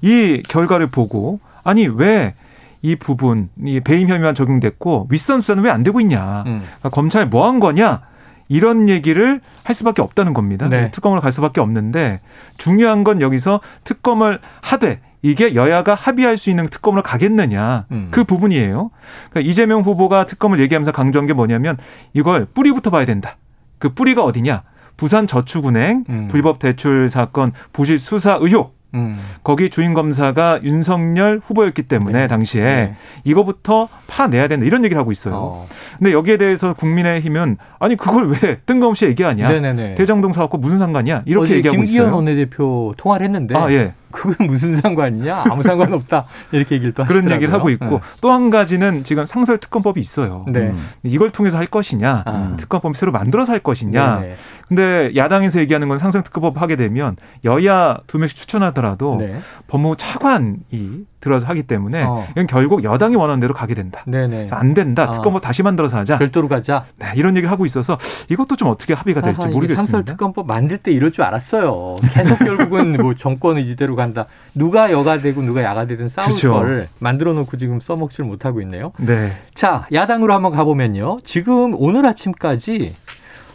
이 0.02 0.42
결과를 0.48 0.88
보고 0.88 1.38
아니 1.62 1.86
왜이 1.86 2.96
부분 2.98 3.48
이 3.64 3.80
배임 3.80 4.08
혐의만 4.08 4.34
적용됐고 4.34 5.06
윗선 5.10 5.40
수사는 5.42 5.62
왜 5.62 5.70
안 5.70 5.82
되고 5.84 6.00
있냐? 6.00 6.42
음. 6.46 6.62
그러니까 6.64 6.88
검찰 6.90 7.26
뭐 7.26 7.46
한 7.46 7.60
거냐? 7.60 8.00
이런 8.48 8.88
얘기를 8.88 9.40
할 9.64 9.74
수밖에 9.74 10.02
없다는 10.02 10.34
겁니다. 10.34 10.68
네. 10.68 10.90
특검을 10.90 11.20
갈 11.20 11.32
수밖에 11.32 11.60
없는데 11.60 12.20
중요한 12.56 13.04
건 13.04 13.20
여기서 13.20 13.60
특검을 13.84 14.40
하되 14.60 15.00
이게 15.22 15.54
여야가 15.54 15.94
합의할 15.94 16.36
수 16.36 16.50
있는 16.50 16.68
특검으로 16.68 17.02
가겠느냐 17.02 17.86
음. 17.90 18.08
그 18.10 18.24
부분이에요. 18.24 18.90
그러니까 19.30 19.50
이재명 19.50 19.80
후보가 19.82 20.26
특검을 20.26 20.60
얘기하면서 20.60 20.92
강조한 20.92 21.26
게 21.26 21.32
뭐냐면 21.32 21.76
이걸 22.12 22.46
뿌리부터 22.46 22.90
봐야 22.90 23.04
된다. 23.04 23.36
그 23.78 23.92
뿌리가 23.92 24.22
어디냐? 24.22 24.62
부산 24.96 25.26
저축은행 25.26 26.04
음. 26.08 26.28
불법 26.30 26.58
대출 26.58 27.10
사건 27.10 27.52
부실 27.72 27.98
수사 27.98 28.38
의혹 28.40 28.75
음. 28.94 29.18
거기 29.42 29.68
주인 29.68 29.94
검사가 29.94 30.60
윤석열 30.62 31.40
후보였기 31.44 31.82
때문에 31.82 32.20
네. 32.20 32.28
당시에 32.28 32.64
네. 32.64 32.96
이거부터 33.24 33.88
파내야 34.06 34.48
된다 34.48 34.64
이런 34.64 34.84
얘기를 34.84 34.98
하고 34.98 35.12
있어요. 35.12 35.34
어. 35.34 35.68
근데 35.98 36.12
여기에 36.12 36.36
대해서 36.38 36.72
국민의힘은 36.74 37.58
아니 37.78 37.96
그걸 37.96 38.30
왜 38.30 38.60
뜬금없이 38.64 39.06
얘기하냐? 39.06 39.48
네네네. 39.48 39.94
대장동 39.96 40.32
사업과 40.32 40.58
무슨 40.58 40.78
상관이야? 40.78 41.22
이렇게 41.26 41.44
어제 41.46 41.56
얘기하고 41.56 41.76
김기현 41.76 42.04
있어요. 42.06 42.16
원내대표 42.16 42.94
통화를 42.96 43.24
했는데 43.24 43.54
아 43.54 43.70
예. 43.72 43.92
그건 44.16 44.46
무슨 44.46 44.76
상관이냐? 44.76 45.44
아무 45.50 45.62
상관 45.62 45.92
없다. 45.92 46.24
이렇게 46.52 46.76
얘기를 46.76 46.92
또 46.92 47.04
그런 47.04 47.24
하시더라고요. 47.24 47.34
얘기를 47.34 47.52
하고 47.54 47.70
있고 47.70 48.00
또한 48.20 48.50
가지는 48.50 49.04
지금 49.04 49.26
상설 49.26 49.58
특검법이 49.58 50.00
있어요. 50.00 50.44
네. 50.48 50.60
네. 50.60 50.66
음. 50.68 50.88
이걸 51.02 51.30
통해서 51.30 51.58
할 51.58 51.66
것이냐? 51.66 52.22
아. 52.24 52.54
특검법 52.58 52.96
새로 52.96 53.12
만들어서 53.12 53.52
할 53.52 53.60
것이냐? 53.60 54.20
네네. 54.20 54.36
근데 54.68 55.12
야당에서 55.14 55.60
얘기하는 55.60 55.88
건 55.88 55.98
상설 55.98 56.22
특검법 56.22 56.60
하게 56.60 56.76
되면 56.76 57.16
여야 57.44 57.98
두 58.06 58.18
명씩 58.18 58.36
추천하더라도 58.36 59.16
네. 59.20 59.38
법무부 59.68 59.96
차관이 59.96 61.06
들어서 61.26 61.46
하기 61.46 61.64
때문에 61.64 62.04
어. 62.04 62.24
이건 62.30 62.46
결국 62.46 62.84
여당이 62.84 63.16
원하는 63.16 63.40
대로 63.40 63.52
가게 63.52 63.74
된다. 63.74 64.02
네네. 64.06 64.46
안 64.50 64.74
된다. 64.74 65.08
아. 65.08 65.10
특검법 65.10 65.42
다시 65.42 65.62
만들어서 65.62 65.98
하자. 65.98 66.18
별도로 66.18 66.48
가자. 66.48 66.86
네, 66.98 67.06
이런 67.16 67.36
얘기를 67.36 67.50
하고 67.50 67.66
있어서 67.66 67.98
이것도 68.30 68.56
좀 68.56 68.68
어떻게 68.68 68.94
합의가 68.94 69.20
될지 69.20 69.40
아하, 69.42 69.50
모르겠습니다. 69.50 69.82
상설 69.82 70.04
특검법 70.04 70.46
만들 70.46 70.78
때 70.78 70.92
이럴 70.92 71.10
줄 71.10 71.24
알았어요. 71.24 71.96
계속 72.12 72.38
결국은 72.38 72.96
뭐 72.96 73.14
정권 73.14 73.56
의지대로 73.58 73.96
간다. 73.96 74.26
누가 74.54 74.90
여가 74.92 75.18
되고 75.18 75.42
누가 75.42 75.62
야가 75.62 75.86
되든 75.86 76.08
싸울 76.08 76.28
그렇죠. 76.28 76.52
걸 76.52 76.88
만들어 77.00 77.32
놓고 77.32 77.56
지금 77.56 77.80
써먹지를 77.80 78.24
못하고 78.24 78.60
있네요. 78.62 78.92
네. 78.98 79.32
자, 79.54 79.86
야당으로 79.92 80.32
한번 80.32 80.52
가보면요. 80.52 81.18
지금 81.24 81.74
오늘 81.76 82.06
아침까지 82.06 82.94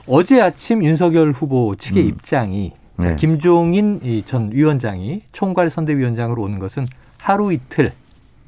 어제 0.07 0.41
아침 0.41 0.84
윤석열 0.84 1.31
후보 1.31 1.75
측의 1.77 2.03
음. 2.03 2.10
입장이 2.10 2.73
자, 3.01 3.07
네. 3.10 3.15
김종인 3.15 3.99
이전 4.03 4.51
위원장이 4.51 5.23
총괄 5.31 5.69
선대위원장으로 5.69 6.41
오는 6.41 6.60
것은 6.60 6.86
하루 7.21 7.53
이틀 7.53 7.93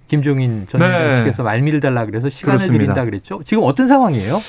김종인 0.07 0.67
전 0.67 0.81
네. 0.81 1.17
측에서 1.17 1.43
말미를 1.43 1.79
달라 1.79 2.05
그래서 2.05 2.29
시간을 2.29 2.57
그렇습니다. 2.57 2.83
드린다 2.83 3.05
그랬죠. 3.05 3.41
지금 3.45 3.63
어떤 3.63 3.87
상황이에요? 3.87 4.39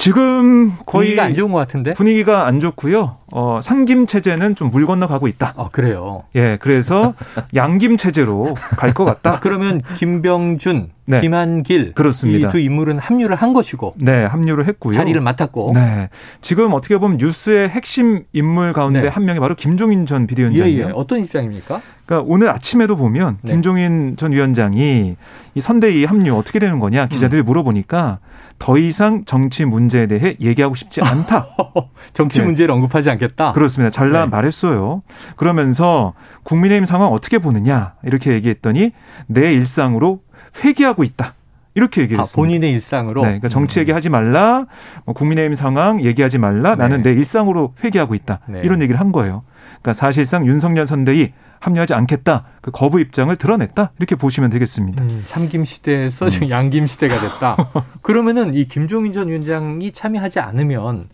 지금 0.00 0.72
거의 0.86 1.08
분위기가 1.08 1.24
안 1.24 1.34
좋은 1.34 1.52
것 1.52 1.58
같은데. 1.58 1.92
분위기가 1.92 2.46
안 2.46 2.58
좋고요. 2.58 3.16
어, 3.32 3.60
상김 3.62 4.06
체제는 4.06 4.54
좀 4.54 4.70
물 4.70 4.86
건너가고 4.86 5.28
있다. 5.28 5.52
어, 5.56 5.68
그래요. 5.70 6.22
예, 6.36 6.56
그래서 6.60 7.12
양김 7.54 7.96
체제로 7.98 8.54
갈것 8.78 9.06
아, 9.06 9.14
같다. 9.14 9.40
그러면 9.40 9.82
김병준, 9.96 10.90
네. 11.06 11.20
김한길 11.20 11.92
그렇습니다. 11.94 12.48
이 12.48 12.50
두 12.50 12.58
인물은 12.58 12.98
합류를 12.98 13.36
한 13.36 13.52
것이고 13.52 13.94
네, 13.98 14.24
합류를 14.24 14.66
했고요. 14.68 14.94
자리를 14.94 15.20
맡았고 15.20 15.72
네. 15.74 16.08
지금 16.40 16.72
어떻게 16.72 16.96
보면 16.98 17.18
뉴스의 17.18 17.68
핵심 17.68 18.22
인물 18.32 18.72
가운데 18.72 19.02
네. 19.02 19.08
한 19.08 19.24
명이 19.26 19.38
바로 19.40 19.54
김종인 19.54 20.06
전 20.06 20.22
예, 20.22 20.26
비대위원장이에요. 20.26 20.86
예. 20.86 20.92
어떤 20.94 21.22
입장입니까? 21.24 21.82
그러니까 22.06 22.26
오늘 22.32 22.48
아침에도 22.48 22.96
보면 22.96 23.38
네. 23.42 23.52
김종인 23.52 24.16
전 24.16 24.32
위원장이 24.32 25.16
이 25.56 25.60
선대위 25.60 26.04
합류 26.06 26.36
어떻게 26.36 26.58
되는 26.58 26.78
거냐 26.78 27.06
기자들이 27.08 27.42
물어보니까 27.42 28.18
더 28.60 28.76
이상 28.76 29.24
정치 29.24 29.64
문제에 29.64 30.06
대해 30.06 30.36
얘기하고 30.38 30.74
싶지 30.74 31.00
않다. 31.00 31.48
정치 32.12 32.40
네. 32.40 32.44
문제를 32.44 32.72
언급하지 32.74 33.10
않겠다. 33.10 33.52
그렇습니다. 33.52 33.90
잘라 33.90 34.26
네. 34.26 34.30
말했어요. 34.30 35.02
그러면서 35.36 36.12
국민의힘 36.44 36.84
상황 36.84 37.10
어떻게 37.10 37.38
보느냐 37.38 37.94
이렇게 38.04 38.32
얘기했더니 38.32 38.92
내 39.26 39.54
일상으로 39.54 40.20
회귀하고 40.62 41.04
있다. 41.04 41.34
이렇게 41.74 42.02
얘기를 42.02 42.20
아, 42.20 42.22
했습니다. 42.22 42.36
본인의 42.36 42.72
일상으로. 42.72 43.22
네, 43.22 43.28
그러니까 43.28 43.48
정치 43.48 43.80
얘기하지 43.80 44.10
말라, 44.10 44.66
뭐 45.06 45.14
국민의힘 45.14 45.54
상황 45.54 46.02
얘기하지 46.02 46.36
말라, 46.38 46.74
네. 46.74 46.82
나는 46.82 47.02
내 47.02 47.12
일상으로 47.12 47.74
회귀하고 47.82 48.14
있다. 48.14 48.40
네. 48.46 48.60
이런 48.62 48.82
얘기를 48.82 49.00
한 49.00 49.10
거예요. 49.10 49.42
그러니까 49.80 49.94
사실상 49.94 50.46
윤석열 50.46 50.86
선대위 50.86 51.32
합류하지 51.60 51.94
않겠다. 51.94 52.44
그 52.60 52.70
거부 52.70 53.00
입장을 53.00 53.34
드러냈다. 53.36 53.92
이렇게 53.98 54.16
보시면 54.16 54.50
되겠습니다. 54.50 55.04
음, 55.04 55.24
삼김 55.28 55.64
시대에서 55.66 56.28
지금 56.30 56.50
양김 56.50 56.86
시대가 56.86 57.20
됐다. 57.20 57.56
그러면은 58.02 58.54
이 58.54 58.66
김종인 58.66 59.12
전 59.12 59.28
위원장이 59.28 59.92
참여하지 59.92 60.40
않으면 60.40 61.08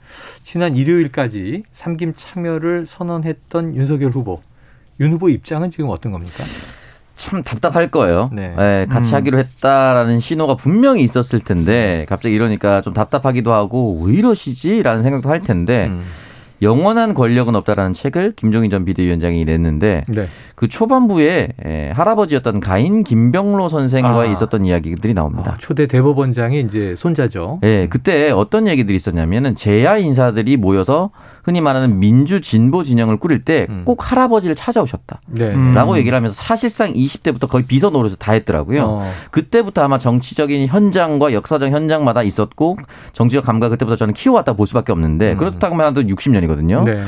지난 0.45 0.77
일요일까지 0.77 1.65
삼김 1.73 2.15
참여를 2.17 2.87
선언했던 2.87 3.75
윤석열 3.75 4.11
후보, 4.13 4.41
윤 5.01 5.13
후보 5.13 5.29
입장은 5.29 5.71
지금 5.71 5.91
어떤 5.91 6.13
겁니까? 6.13 6.45
참 7.17 7.43
답답할 7.43 7.91
거예요. 7.91 8.31
네. 8.33 8.55
네, 8.57 8.87
같이 8.89 9.11
음. 9.11 9.15
하기로 9.17 9.39
했다라는 9.39 10.21
신호가 10.21 10.55
분명히 10.55 11.03
있었을 11.03 11.41
텐데 11.41 12.07
갑자기 12.09 12.35
이러니까 12.35 12.83
좀 12.83 12.93
답답하기도 12.93 13.53
하고 13.53 14.01
왜 14.03 14.15
이러시지라는 14.15 15.03
생각도 15.03 15.29
할 15.31 15.41
텐데 15.41 15.87
음, 15.87 16.05
영원한 16.63 17.15
권력은 17.15 17.55
없다라는 17.57 17.93
책을 17.93 18.33
김종인 18.37 18.71
전 18.71 18.85
비대위원장이 18.85 19.45
냈는데 19.45 20.05
네. 20.09 20.27
그 20.57 20.69
초반부에 20.69 21.49
에, 21.65 21.91
할아버지였던 21.91 22.61
가인 22.61 23.05
김병로 23.05 23.69
선생과의 23.69 24.31
아. 24.31 24.33
있었던 24.33 24.65
이야기들이 24.65 25.13
나옵니다. 25.13 25.53
아, 25.53 25.59
초대 25.59 25.87
대법원장의 25.87 26.63
이제 26.63 26.95
손자죠. 26.97 27.61
예, 27.63 27.87
그때 27.89 28.31
어떤 28.31 28.67
얘기들이 28.67 28.97
있었냐면은 28.97 29.55
제야 29.55 29.99
인사들이 29.99 30.57
모여서 30.57 31.11
흔히 31.45 31.61
말하는 31.61 32.01
민주 32.01 32.41
진보 32.41 32.83
진영을 32.83 33.19
꾸릴 33.19 33.45
때 33.45 33.67
음. 33.69 33.83
꼭 33.85 34.11
할아버지를 34.11 34.57
찾아오셨다. 34.57 35.21
네. 35.27 35.53
음. 35.53 35.75
라고 35.75 35.97
얘기를 35.99 36.17
하면서 36.17 36.35
사실상 36.35 36.93
20대부터 36.95 37.49
거의 37.49 37.65
비서 37.67 37.91
노릇을 37.91 38.17
다 38.17 38.33
했더라고요. 38.33 38.83
어, 38.83 39.13
그때부터 39.31 39.83
아마 39.83 39.99
정치적인 39.99 40.67
현장과 40.67 41.35
역사적 41.35 41.71
현장마다 41.71 42.23
있었고 42.23 42.79
정치적 43.13 43.45
감각 43.45 43.69
그때부터 43.69 43.95
저는 43.95 44.15
키워왔다 44.15 44.55
볼 44.55 44.67
수밖에 44.67 44.91
없는데 44.91 45.33
음. 45.33 45.37
그렇다고만 45.37 45.91
해도 45.91 46.01
60년이거든요. 46.03 46.83
네, 46.83 46.95
네. 46.95 47.03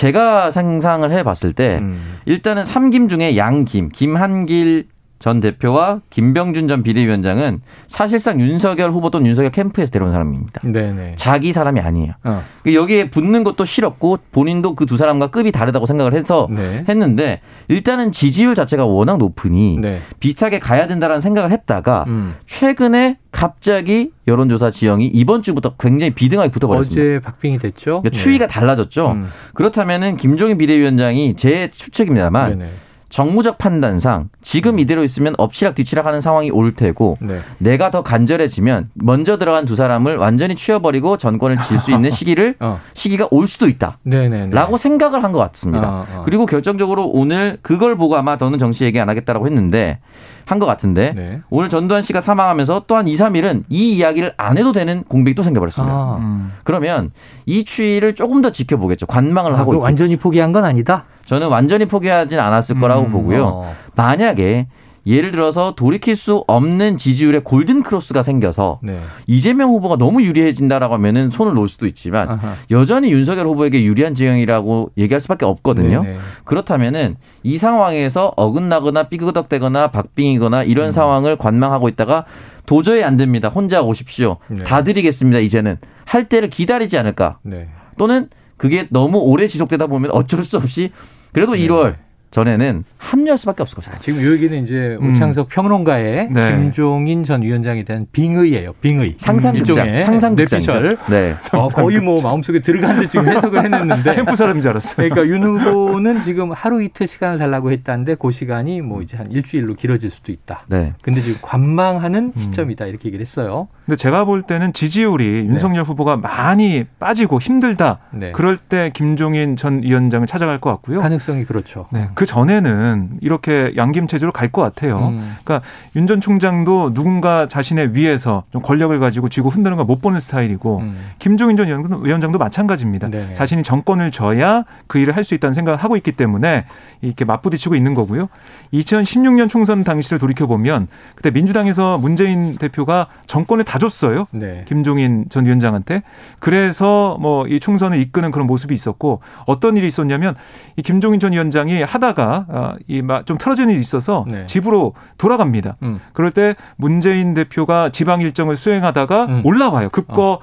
제가 0.00 0.50
상상을 0.50 1.10
해봤을 1.12 1.52
때 1.52 1.76
음. 1.82 2.16
일단은 2.24 2.64
삼김 2.64 3.08
중에 3.08 3.36
양김, 3.36 3.90
김한길 3.90 4.86
전 5.20 5.38
대표와 5.40 6.00
김병준 6.10 6.66
전 6.66 6.82
비대위원장은 6.82 7.60
사실상 7.86 8.40
윤석열 8.40 8.90
후보 8.90 9.10
또는 9.10 9.26
윤석열 9.28 9.52
캠프에서 9.52 9.90
데려온 9.92 10.10
사람입니다. 10.10 10.62
네, 10.64 10.92
네. 10.92 11.12
자기 11.16 11.52
사람이 11.52 11.78
아니에요. 11.78 12.14
어, 12.24 12.42
여기에 12.66 13.10
붙는 13.10 13.44
것도 13.44 13.64
싫었고 13.64 14.18
본인도 14.32 14.74
그 14.74 14.90
두 14.90 14.96
사람과 14.96 15.28
급이 15.28 15.52
다르다고 15.52 15.86
생각을 15.86 16.14
해서 16.14 16.48
네. 16.50 16.84
했는데 16.88 17.40
일단은 17.68 18.10
지지율 18.10 18.56
자체가 18.56 18.84
워낙 18.86 19.18
높으니 19.18 19.78
네. 19.80 20.00
비슷하게 20.18 20.58
가야 20.58 20.88
된다라는 20.88 21.20
생각을 21.20 21.52
했다가 21.52 22.06
음. 22.08 22.34
최근에 22.46 23.18
갑자기 23.30 24.10
여론조사 24.26 24.70
지형이 24.70 25.06
이번 25.06 25.42
주부터 25.44 25.74
굉장히 25.78 26.12
비등하게 26.12 26.50
붙어버렸습니다. 26.50 27.00
어제 27.00 27.20
박빙이 27.20 27.58
됐죠. 27.58 28.00
그러니까 28.02 28.10
추이가 28.10 28.46
달라졌죠. 28.48 29.12
음. 29.12 29.28
그렇다면은 29.54 30.16
김종인 30.16 30.58
비대위원장이 30.58 31.36
제 31.36 31.68
추측입니다만 31.70 32.58
네네. 32.58 32.70
정무적 33.10 33.58
판단상 33.58 34.28
지금 34.40 34.78
이대로 34.78 35.04
있으면 35.04 35.34
엎치락 35.36 35.74
뒤치락 35.74 36.06
하는 36.06 36.20
상황이 36.20 36.50
올 36.50 36.74
테고 36.74 37.18
네. 37.20 37.40
내가 37.58 37.90
더 37.90 38.02
간절해지면 38.02 38.90
먼저 38.94 39.36
들어간 39.36 39.66
두 39.66 39.74
사람을 39.74 40.16
완전히 40.16 40.54
치워버리고 40.54 41.16
전권을 41.16 41.56
질 41.58 41.78
수 41.80 41.90
있는 41.90 42.10
시기를 42.12 42.54
어. 42.60 42.80
시기가 42.94 43.26
올 43.30 43.46
수도 43.46 43.66
있다. 43.68 43.98
네네네. 44.04 44.50
라고 44.54 44.76
생각을 44.78 45.22
한 45.24 45.30
것 45.32 45.38
같습니다. 45.38 45.88
어, 45.88 46.06
어. 46.12 46.22
그리고 46.24 46.46
결정적으로 46.46 47.06
오늘 47.08 47.58
그걸 47.62 47.96
보고 47.96 48.16
아마 48.16 48.36
더는 48.36 48.58
정치 48.58 48.84
얘기 48.84 48.98
안 49.00 49.08
하겠다라고 49.08 49.46
했는데 49.46 49.98
한 50.46 50.58
것 50.58 50.66
같은데 50.66 51.12
네. 51.14 51.40
오늘 51.50 51.68
전두환 51.68 52.02
씨가 52.02 52.20
사망하면서 52.20 52.84
또한 52.88 53.06
2, 53.06 53.14
3일은 53.14 53.64
이 53.68 53.92
이야기를 53.94 54.34
안 54.36 54.58
해도 54.58 54.72
되는 54.72 55.04
공백이 55.04 55.34
또 55.36 55.42
생겨버렸습니다. 55.44 55.94
아, 55.94 56.16
음. 56.20 56.52
그러면 56.64 57.12
이 57.46 57.64
추이를 57.64 58.14
조금 58.16 58.42
더 58.42 58.50
지켜보겠죠. 58.50 59.06
관망을 59.06 59.54
아, 59.54 59.58
하고 59.58 59.74
있고. 59.74 59.82
완전히 59.82 60.16
포기한 60.16 60.50
건 60.52 60.64
아니다. 60.64 61.04
저는 61.30 61.46
완전히 61.46 61.84
포기하진 61.84 62.40
않았을 62.40 62.80
거라고 62.80 63.02
음, 63.02 63.10
보고요. 63.12 63.46
어. 63.46 63.76
만약에 63.94 64.66
예를 65.06 65.30
들어서 65.30 65.76
돌이킬 65.76 66.16
수 66.16 66.42
없는 66.48 66.96
지지율의 66.96 67.44
골든 67.44 67.84
크로스가 67.84 68.22
생겨서 68.22 68.80
네. 68.82 69.00
이재명 69.28 69.70
후보가 69.70 69.96
너무 69.96 70.24
유리해진다라고 70.24 70.92
하면은 70.94 71.30
손을 71.30 71.54
놓을 71.54 71.68
수도 71.68 71.86
있지만 71.86 72.30
아하. 72.30 72.54
여전히 72.72 73.12
윤석열 73.12 73.46
후보에게 73.46 73.84
유리한 73.84 74.16
지형이라고 74.16 74.90
얘기할 74.98 75.20
수밖에 75.20 75.46
없거든요. 75.46 76.02
네네. 76.02 76.18
그렇다면은 76.42 77.14
이 77.44 77.56
상황에서 77.56 78.32
어긋나거나 78.36 79.04
삐그덕대거나 79.04 79.92
박빙이거나 79.92 80.64
이런 80.64 80.86
음. 80.86 80.90
상황을 80.90 81.36
관망하고 81.36 81.88
있다가 81.88 82.24
도저히 82.66 83.04
안 83.04 83.16
됩니다. 83.16 83.50
혼자 83.50 83.82
오십시오. 83.82 84.38
네. 84.48 84.64
다 84.64 84.82
드리겠습니다. 84.82 85.38
이제는 85.38 85.76
할 86.04 86.28
때를 86.28 86.50
기다리지 86.50 86.98
않을까. 86.98 87.38
네. 87.44 87.68
또는 87.98 88.28
그게 88.56 88.88
너무 88.90 89.18
오래 89.20 89.46
지속되다 89.46 89.86
보면 89.86 90.10
어쩔 90.10 90.42
수 90.42 90.56
없이 90.58 90.90
그래도 91.32 91.52
네. 91.52 91.66
1월 91.66 92.09
전에는 92.30 92.84
합류할 92.96 93.38
수밖에 93.38 93.62
없을 93.62 93.76
것이다. 93.76 93.98
지금 94.00 94.20
이 94.20 94.32
얘기는 94.32 94.62
이제 94.62 94.96
음. 95.00 95.12
오창석 95.12 95.48
평론가의 95.48 96.28
네. 96.30 96.56
김종인 96.56 97.24
전 97.24 97.42
위원장에 97.42 97.82
대한 97.82 98.06
빙의예요. 98.12 98.74
빙의. 98.80 99.14
상상극장. 99.18 100.34
뇌피셜. 100.36 100.96
네. 101.10 101.34
어, 101.52 101.68
거의 101.68 102.00
뭐 102.00 102.22
마음속에 102.22 102.60
들어간 102.60 103.00
듯 103.00 103.10
지금 103.10 103.28
해석을 103.28 103.64
했는데. 103.64 104.14
캠프 104.14 104.36
사람인 104.36 104.62
줄 104.62 104.70
알았어요. 104.70 105.08
그러니까 105.08 105.26
윤 105.26 105.44
후보는 105.44 106.22
지금 106.22 106.52
하루 106.52 106.82
이틀 106.82 107.06
시간을 107.08 107.38
달라고 107.38 107.72
했다는데 107.72 108.14
그 108.16 108.30
시간이 108.30 108.80
뭐 108.80 109.02
이제 109.02 109.16
한 109.16 109.30
일주일로 109.30 109.74
길어질 109.74 110.10
수도 110.10 110.30
있다. 110.30 110.64
네. 110.68 110.94
근데 111.02 111.20
지금 111.20 111.38
관망하는 111.42 112.32
시점이다 112.36 112.86
이렇게 112.86 113.08
얘기를 113.08 113.24
했어요. 113.24 113.68
근데 113.86 113.96
제가 113.96 114.24
볼 114.24 114.42
때는 114.42 114.72
지지율이 114.72 115.24
윤석열 115.46 115.84
후보가 115.84 116.16
많이 116.16 116.84
빠지고 117.00 117.40
힘들다. 117.40 117.98
네. 118.12 118.30
그럴 118.32 118.56
때 118.56 118.90
김종인 118.94 119.56
전 119.56 119.82
위원장을 119.82 120.26
찾아갈 120.26 120.60
것 120.60 120.70
같고요. 120.70 121.00
가능성이 121.00 121.44
그렇죠. 121.44 121.88
네, 121.90 122.08
그 122.20 122.26
전에는 122.26 123.12
이렇게 123.22 123.72
양김 123.78 124.06
체제로 124.06 124.30
갈 124.30 124.50
것 124.52 124.60
같아요. 124.60 125.08
음. 125.08 125.36
그러니까 125.42 125.66
윤 125.96 126.06
전 126.06 126.20
총장도 126.20 126.92
누군가 126.92 127.46
자신의 127.48 127.94
위에서 127.94 128.42
좀 128.52 128.60
권력을 128.62 128.98
가지고 129.00 129.30
쥐고 129.30 129.48
흔드는 129.48 129.78
걸 129.78 129.86
못 129.86 130.02
보는 130.02 130.20
스타일이고 130.20 130.80
음. 130.80 130.98
김종인 131.18 131.56
전 131.56 131.66
위원장도- 131.66 132.36
마찬가지입니다. 132.36 133.08
네네. 133.08 133.34
자신이 133.36 133.62
정권을 133.62 134.10
져야 134.10 134.64
그 134.86 134.98
일을 134.98 135.16
할 135.16 135.24
수 135.24 135.34
있다는 135.34 135.54
생각을 135.54 135.78
하고 135.82 135.96
있기 135.96 136.12
때문에 136.12 136.64
이렇게 137.00 137.24
맞부딪히고 137.24 137.74
있는 137.74 137.94
거고요. 137.94 138.28
2016년 138.74 139.48
총선 139.48 139.82
당시를 139.84 140.18
돌이켜 140.18 140.46
보면 140.46 140.88
그때 141.14 141.30
민주당에서 141.30 141.96
문재인 141.98 142.56
대표가 142.56 143.06
정권을 143.26 143.64
다 143.64 143.78
줬어요. 143.78 144.26
네. 144.32 144.64
김종인 144.68 145.24
전 145.30 145.46
위원장한테 145.46 146.02
그래서 146.38 147.16
뭐 147.20 147.46
이 147.48 147.58
총선을 147.60 147.98
이끄는 147.98 148.30
그런 148.30 148.46
모습이 148.46 148.74
있었고 148.74 149.20
어떤 149.46 149.76
일이 149.76 149.86
있었냐면 149.86 150.34
이 150.76 150.82
김종인 150.82 151.18
전 151.20 151.32
위원장이 151.32 151.82
하다 151.82 152.09
차자가 152.10 152.46
아, 152.48 152.74
이좀 152.88 153.38
틀어진 153.38 153.70
일이 153.70 153.80
있어서 153.80 154.24
네. 154.28 154.46
집으로 154.46 154.94
돌아갑니다. 155.18 155.76
음. 155.82 156.00
그럴 156.12 156.30
때 156.30 156.54
문재인 156.76 157.34
대표가 157.34 157.90
지방 157.90 158.20
일정을 158.20 158.56
수행하다가 158.56 159.24
음. 159.26 159.42
올라와요. 159.44 159.88
급거 159.90 160.22
어, 160.32 160.38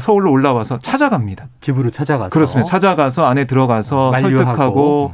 서울로 0.00 0.30
올라와서 0.32 0.78
찾아갑니다. 0.78 1.48
집으로 1.60 1.90
찾아가서 1.90 2.30
그렇습니다. 2.30 2.68
찾아가서 2.68 3.26
안에 3.26 3.44
들어가서 3.44 4.10
만류하고. 4.12 4.44
설득하고 4.44 5.12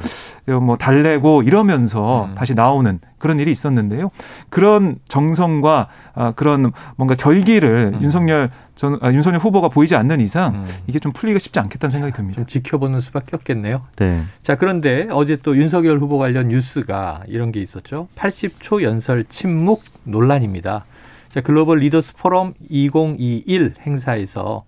뭐 0.61 0.77
달래고 0.77 1.43
이러면서 1.43 2.25
음. 2.25 2.35
다시 2.35 2.53
나오는 2.53 2.99
그런 3.17 3.39
일이 3.39 3.51
있었는데요. 3.51 4.11
그런 4.49 4.97
정성과 5.07 5.87
아, 6.15 6.31
그런 6.35 6.71
뭔가 6.97 7.15
결기를 7.15 7.91
음. 7.93 8.01
윤석열 8.01 8.49
전 8.75 8.99
아, 9.01 9.13
윤석열 9.13 9.39
후보가 9.39 9.69
보이지 9.69 9.95
않는 9.95 10.19
이상 10.19 10.55
음. 10.55 10.65
이게 10.87 10.99
좀 10.99 11.11
풀리기가 11.13 11.39
쉽지 11.39 11.59
않겠다는 11.59 11.91
생각이 11.91 12.13
듭니다. 12.13 12.37
좀 12.37 12.47
지켜보는 12.47 12.99
수밖에 12.99 13.35
없겠네요. 13.35 13.83
네. 13.97 14.23
자, 14.41 14.55
그런데 14.55 15.07
어제 15.11 15.37
또 15.37 15.55
윤석열 15.55 15.99
후보 15.99 16.17
관련 16.17 16.49
뉴스가 16.49 17.23
이런 17.27 17.51
게 17.51 17.61
있었죠. 17.61 18.07
80초 18.17 18.81
연설 18.83 19.23
침묵 19.29 19.83
논란입니다. 20.03 20.85
자, 21.33 21.41
글로벌 21.41 21.79
리더스 21.79 22.13
포럼 22.15 22.53
2021 22.69 23.73
행사에서 23.81 24.65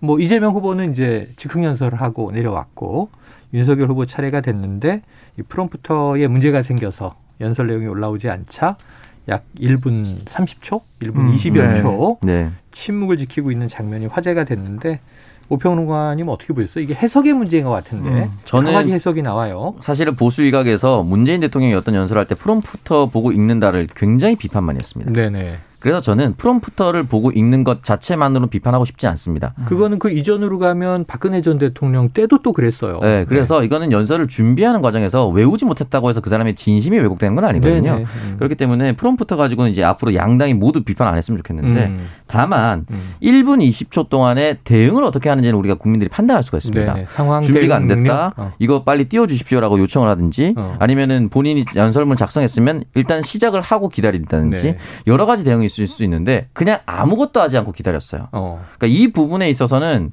뭐 0.00 0.18
이재명 0.18 0.52
후보는 0.52 0.90
이제 0.90 1.28
즉흥 1.36 1.62
연설을 1.62 2.00
하고 2.00 2.32
내려왔고 2.32 3.08
윤석열 3.54 3.88
후보 3.88 4.04
차례가 4.04 4.40
됐는데 4.40 5.02
이 5.38 5.42
프롬프터에 5.42 6.26
문제가 6.26 6.64
생겨서 6.64 7.14
연설 7.40 7.68
내용이 7.68 7.86
올라오지 7.86 8.28
않자 8.30 8.76
약 9.28 9.44
1분 9.60 10.24
30초, 10.24 10.80
1분 11.02 11.16
음, 11.18 11.32
20여 11.36 11.52
네. 11.68 11.74
초 11.80 12.18
네. 12.22 12.50
침묵을 12.72 13.16
지키고 13.16 13.52
있는 13.52 13.68
장면이 13.68 14.06
화제가 14.06 14.42
됐는데 14.42 14.98
오평론가님 15.50 16.28
어떻게 16.28 16.52
보셨어요? 16.52 16.82
이게 16.82 16.94
해석의 16.94 17.32
문제인 17.34 17.62
것 17.62 17.70
같은데 17.70 18.08
음, 18.24 18.30
저는- 18.44 18.66
여러 18.66 18.72
가지 18.72 18.90
해석이 18.92 19.22
나와요. 19.22 19.76
사실은 19.78 20.16
보수 20.16 20.42
일각에서 20.42 21.04
문재인 21.04 21.40
대통령이 21.42 21.74
어떤 21.74 21.94
연설을 21.94 22.18
할때 22.20 22.34
프롬프터 22.34 23.06
보고 23.06 23.30
읽는다를 23.30 23.86
굉장히 23.94 24.34
비판 24.34 24.64
많이 24.64 24.78
했습니다. 24.80 25.12
네네. 25.12 25.58
그래서 25.80 26.00
저는 26.00 26.34
프롬프터를 26.36 27.04
보고 27.04 27.30
읽는 27.30 27.62
것 27.62 27.84
자체만으로 27.84 28.48
비판하고 28.48 28.84
싶지 28.84 29.06
않습니다. 29.06 29.54
그거는 29.66 29.98
그 29.98 30.10
이전으로 30.10 30.58
가면 30.58 31.04
박근혜 31.06 31.40
전 31.40 31.58
대통령 31.58 32.08
때도 32.08 32.42
또 32.42 32.52
그랬어요. 32.52 32.98
네, 33.00 33.24
그래서 33.28 33.62
이거는 33.62 33.92
연설을 33.92 34.26
준비하는 34.26 34.82
과정에서 34.82 35.28
외우지 35.28 35.64
못했다고 35.66 36.08
해서 36.08 36.20
그 36.20 36.30
사람의 36.30 36.56
진심이 36.56 36.98
왜곡되는 36.98 37.36
건 37.36 37.44
아니거든요. 37.44 37.92
네네. 37.92 38.04
음. 38.04 38.34
그렇기 38.38 38.56
때문에 38.56 38.92
프롬프터 38.96 39.36
가지고는 39.36 39.70
이제 39.70 39.84
앞으로 39.84 40.14
양당이 40.14 40.54
모두 40.54 40.82
비판 40.82 41.06
안 41.06 41.16
했으면 41.16 41.38
좋겠는데 41.38 41.86
음. 41.86 42.08
다만 42.26 42.84
음. 42.90 43.14
1분 43.22 43.66
20초 43.68 44.08
동안에 44.08 44.58
대응을 44.64 45.04
어떻게 45.04 45.28
하는지는 45.28 45.56
우리가 45.58 45.76
국민들이 45.76 46.08
판단할 46.08 46.42
수가 46.42 46.58
있습니다. 46.58 46.92
네네. 46.92 47.06
상황 47.10 47.40
준비가 47.40 47.76
안 47.76 47.86
됐다. 47.86 47.98
능력? 47.98 48.32
어. 48.36 48.52
이거 48.58 48.82
빨리 48.82 49.04
띄워주십시오라고 49.08 49.78
요청을 49.78 50.08
하든지 50.08 50.54
어. 50.56 50.76
아니면은 50.80 51.28
본인이 51.28 51.64
연설문 51.76 52.16
작성했으면 52.16 52.84
일단 52.94 53.22
시작을 53.22 53.60
하고 53.60 53.88
기다린다든지 53.88 54.62
네. 54.62 54.78
여러 55.06 55.24
가지 55.24 55.44
대응이 55.44 55.67
있을 55.68 55.86
수 55.86 56.02
있는데 56.04 56.48
그냥 56.52 56.78
아무것도 56.86 57.40
하지 57.40 57.56
않고 57.58 57.72
기다렸어요. 57.72 58.28
어. 58.32 58.64
그러니까 58.78 58.86
이 58.98 59.08
부분에 59.12 59.48
있어서는 59.48 60.12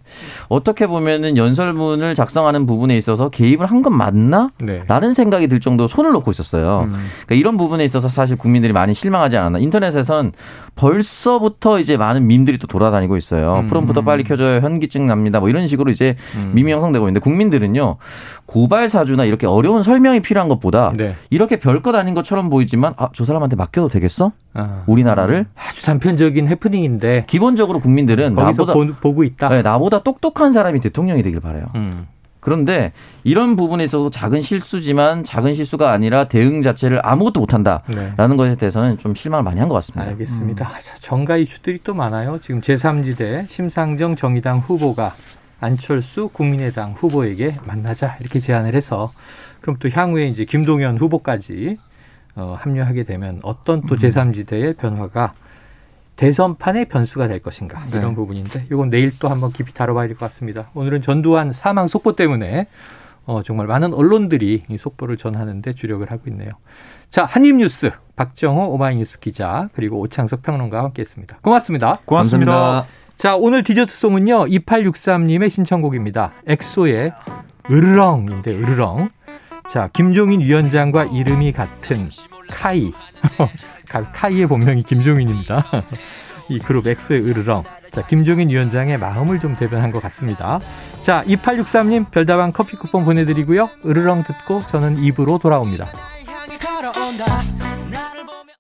어떻게 0.50 0.86
보면은 0.86 1.38
연설문을 1.38 2.14
작성하는 2.16 2.66
부분에 2.68 2.96
있어서 2.98 3.30
개입을 3.30 3.66
한 3.66 3.82
건 3.82 3.96
맞나? 3.98 4.50
네. 4.60 4.84
라는 4.88 5.14
생각이 5.14 5.48
들 5.48 5.60
정도로 5.60 5.88
손을 5.88 6.12
놓고 6.12 6.32
있었어요. 6.32 6.84
음. 6.88 6.92
그러니까 7.26 7.36
이런 7.36 7.58
부분에 7.58 7.84
있어서 7.86 8.10
사실 8.10 8.36
국민들이 8.38 8.74
많이 8.74 8.94
실망하지 8.94 9.38
않았나. 9.38 9.60
인터넷에선 9.60 10.32
벌써부터 10.76 11.80
이제 11.80 11.98
많은 11.98 12.28
밈들이 12.28 12.58
또 12.58 12.68
돌아다니고 12.68 13.18
있어요. 13.18 13.60
음. 13.60 13.68
프롬프터 13.68 14.02
빨리 14.02 14.24
켜줘요. 14.24 14.60
현기증 14.62 15.06
납니다. 15.06 15.40
뭐 15.40 15.50
이런 15.50 15.68
식으로 15.68 15.90
이제 15.92 16.16
음. 16.36 16.52
밈이 16.54 16.72
형성되고 16.72 17.08
있는데 17.08 17.20
국민들은요. 17.20 17.98
고발 18.46 18.90
사주나 18.90 19.26
이렇게 19.26 19.48
어려운 19.48 19.84
설명이 19.84 20.22
필요한 20.22 20.50
것보다 20.50 20.94
네. 20.96 21.16
이렇게 21.30 21.58
별것 21.58 21.96
아닌 21.96 22.14
것처럼 22.14 22.50
보이지만 22.50 22.94
아, 22.98 23.10
저 23.14 23.26
사람한테 23.26 23.56
맡겨도 23.56 23.88
되겠어? 23.88 24.34
아. 24.54 24.84
우리나라를? 24.88 25.46
아주 25.56 25.84
단편적인 25.84 26.48
해프닝인데 26.48 27.26
기본적으로 27.28 27.80
국민들은 27.80 28.36
나보다 28.36 28.74
보, 28.74 28.88
보고 29.02 29.24
있다. 29.24 29.50
네, 29.50 29.62
나보다 29.62 30.04
똑똑한 30.04 30.52
사람이 30.52 30.80
대통령이 30.82 31.24
되길 31.24 31.40
바래요. 31.40 31.66
음. 31.76 32.08
그런데 32.46 32.92
이런 33.24 33.56
부분에 33.56 33.84
있어서 33.86 34.12
작은 34.12 34.44
실수지만 34.44 35.24
작은 35.24 35.56
실수가 35.56 35.92
아니라 35.92 36.26
대응 36.26 36.62
자체를 36.62 37.02
아무것도 37.04 37.40
못한다. 37.40 37.82
네. 37.88 38.14
라는 38.18 38.38
것에 38.38 38.56
대해서는 38.56 39.00
좀 39.00 39.16
실망을 39.16 39.44
많이 39.44 39.60
한 39.60 39.68
것 39.68 39.74
같습니다. 39.74 40.08
알겠습니다. 40.12 40.70
자, 40.80 40.96
정가 41.02 41.38
이슈들이 41.38 41.80
또 41.84 41.96
많아요. 41.96 42.40
지금 42.40 42.62
제3지대 42.62 43.48
심상정 43.48 44.16
정의당 44.16 44.60
후보가 44.60 45.16
안철수 45.60 46.30
국민의당 46.30 46.94
후보에게 46.96 47.56
만나자 47.66 48.16
이렇게 48.22 48.40
제안을 48.40 48.76
해서 48.76 49.10
그럼 49.62 49.78
또 49.80 49.90
향후에 49.90 50.28
이제 50.28 50.46
김동연 50.46 51.00
후보까지 51.00 51.80
어, 52.36 52.56
합류하게 52.60 53.06
되면 53.06 53.40
어떤 53.42 53.82
또 53.88 53.96
제3지대의 53.96 54.78
변화가 54.78 55.32
대선판의 56.16 56.86
변수가 56.86 57.28
될 57.28 57.40
것인가 57.40 57.86
네. 57.92 57.98
이런 58.00 58.16
부분인데 58.16 58.68
이건 58.72 58.90
내일 58.90 59.18
또 59.20 59.28
한번 59.28 59.52
깊이 59.52 59.74
다뤄봐야 59.74 60.08
될 60.08 60.16
것 60.18 60.26
같습니다. 60.28 60.70
오늘은 60.74 61.02
전두환 61.02 61.52
사망 61.52 61.88
속보 61.88 62.16
때문에 62.16 62.68
어, 63.26 63.42
정말 63.44 63.66
많은 63.68 63.94
언론들이 63.94 64.64
이 64.70 64.78
속보를 64.78 65.18
전하는데 65.18 65.74
주력을 65.74 66.10
하고 66.12 66.24
있네요. 66.28 66.52
자, 67.10 67.26
한입뉴스 67.26 67.92
박정호 68.16 68.70
오마이뉴스 68.70 69.20
기자 69.20 69.70
그리고 69.74 70.00
오창석 70.00 70.44
평론가와 70.44 70.84
함께했습니다. 70.86 71.40
고맙습니다. 71.42 71.96
고맙습니다. 72.06 72.52
감사합니다. 72.52 72.88
자, 73.18 73.36
오늘 73.36 73.64
디저트송은요 73.64 74.46
2863님의 74.46 75.50
신청곡입니다. 75.50 76.34
엑소의 76.48 77.14
으르렁인데 77.72 78.52
으르렁. 78.52 79.10
자, 79.72 79.90
김종인 79.94 80.42
위원장과 80.42 81.06
이름이 81.06 81.52
같은 81.54 82.10
카이. 82.50 82.92
카이의 84.04 84.48
본명이 84.48 84.84
김종인입니다. 84.84 85.66
이 86.50 86.60
그룹 86.60 86.88
엑소의 86.88 87.28
으르렁. 87.28 87.64
자, 87.92 88.06
김종인 88.06 88.50
위원장의 88.50 89.00
마음을 89.00 89.40
좀 89.40 89.56
대변한 89.56 89.92
것 89.92 90.02
같습니다. 90.04 90.60
자, 91.02 91.24
2863님 91.26 92.12
별다방 92.12 92.52
커피 92.52 92.78
쿠폰 92.78 93.06
보내드리고요. 93.06 93.70
으르렁 93.86 94.24
듣고 94.24 94.62
저는 94.68 95.04
입으로 95.04 95.40
돌아옵니다. 95.40 95.88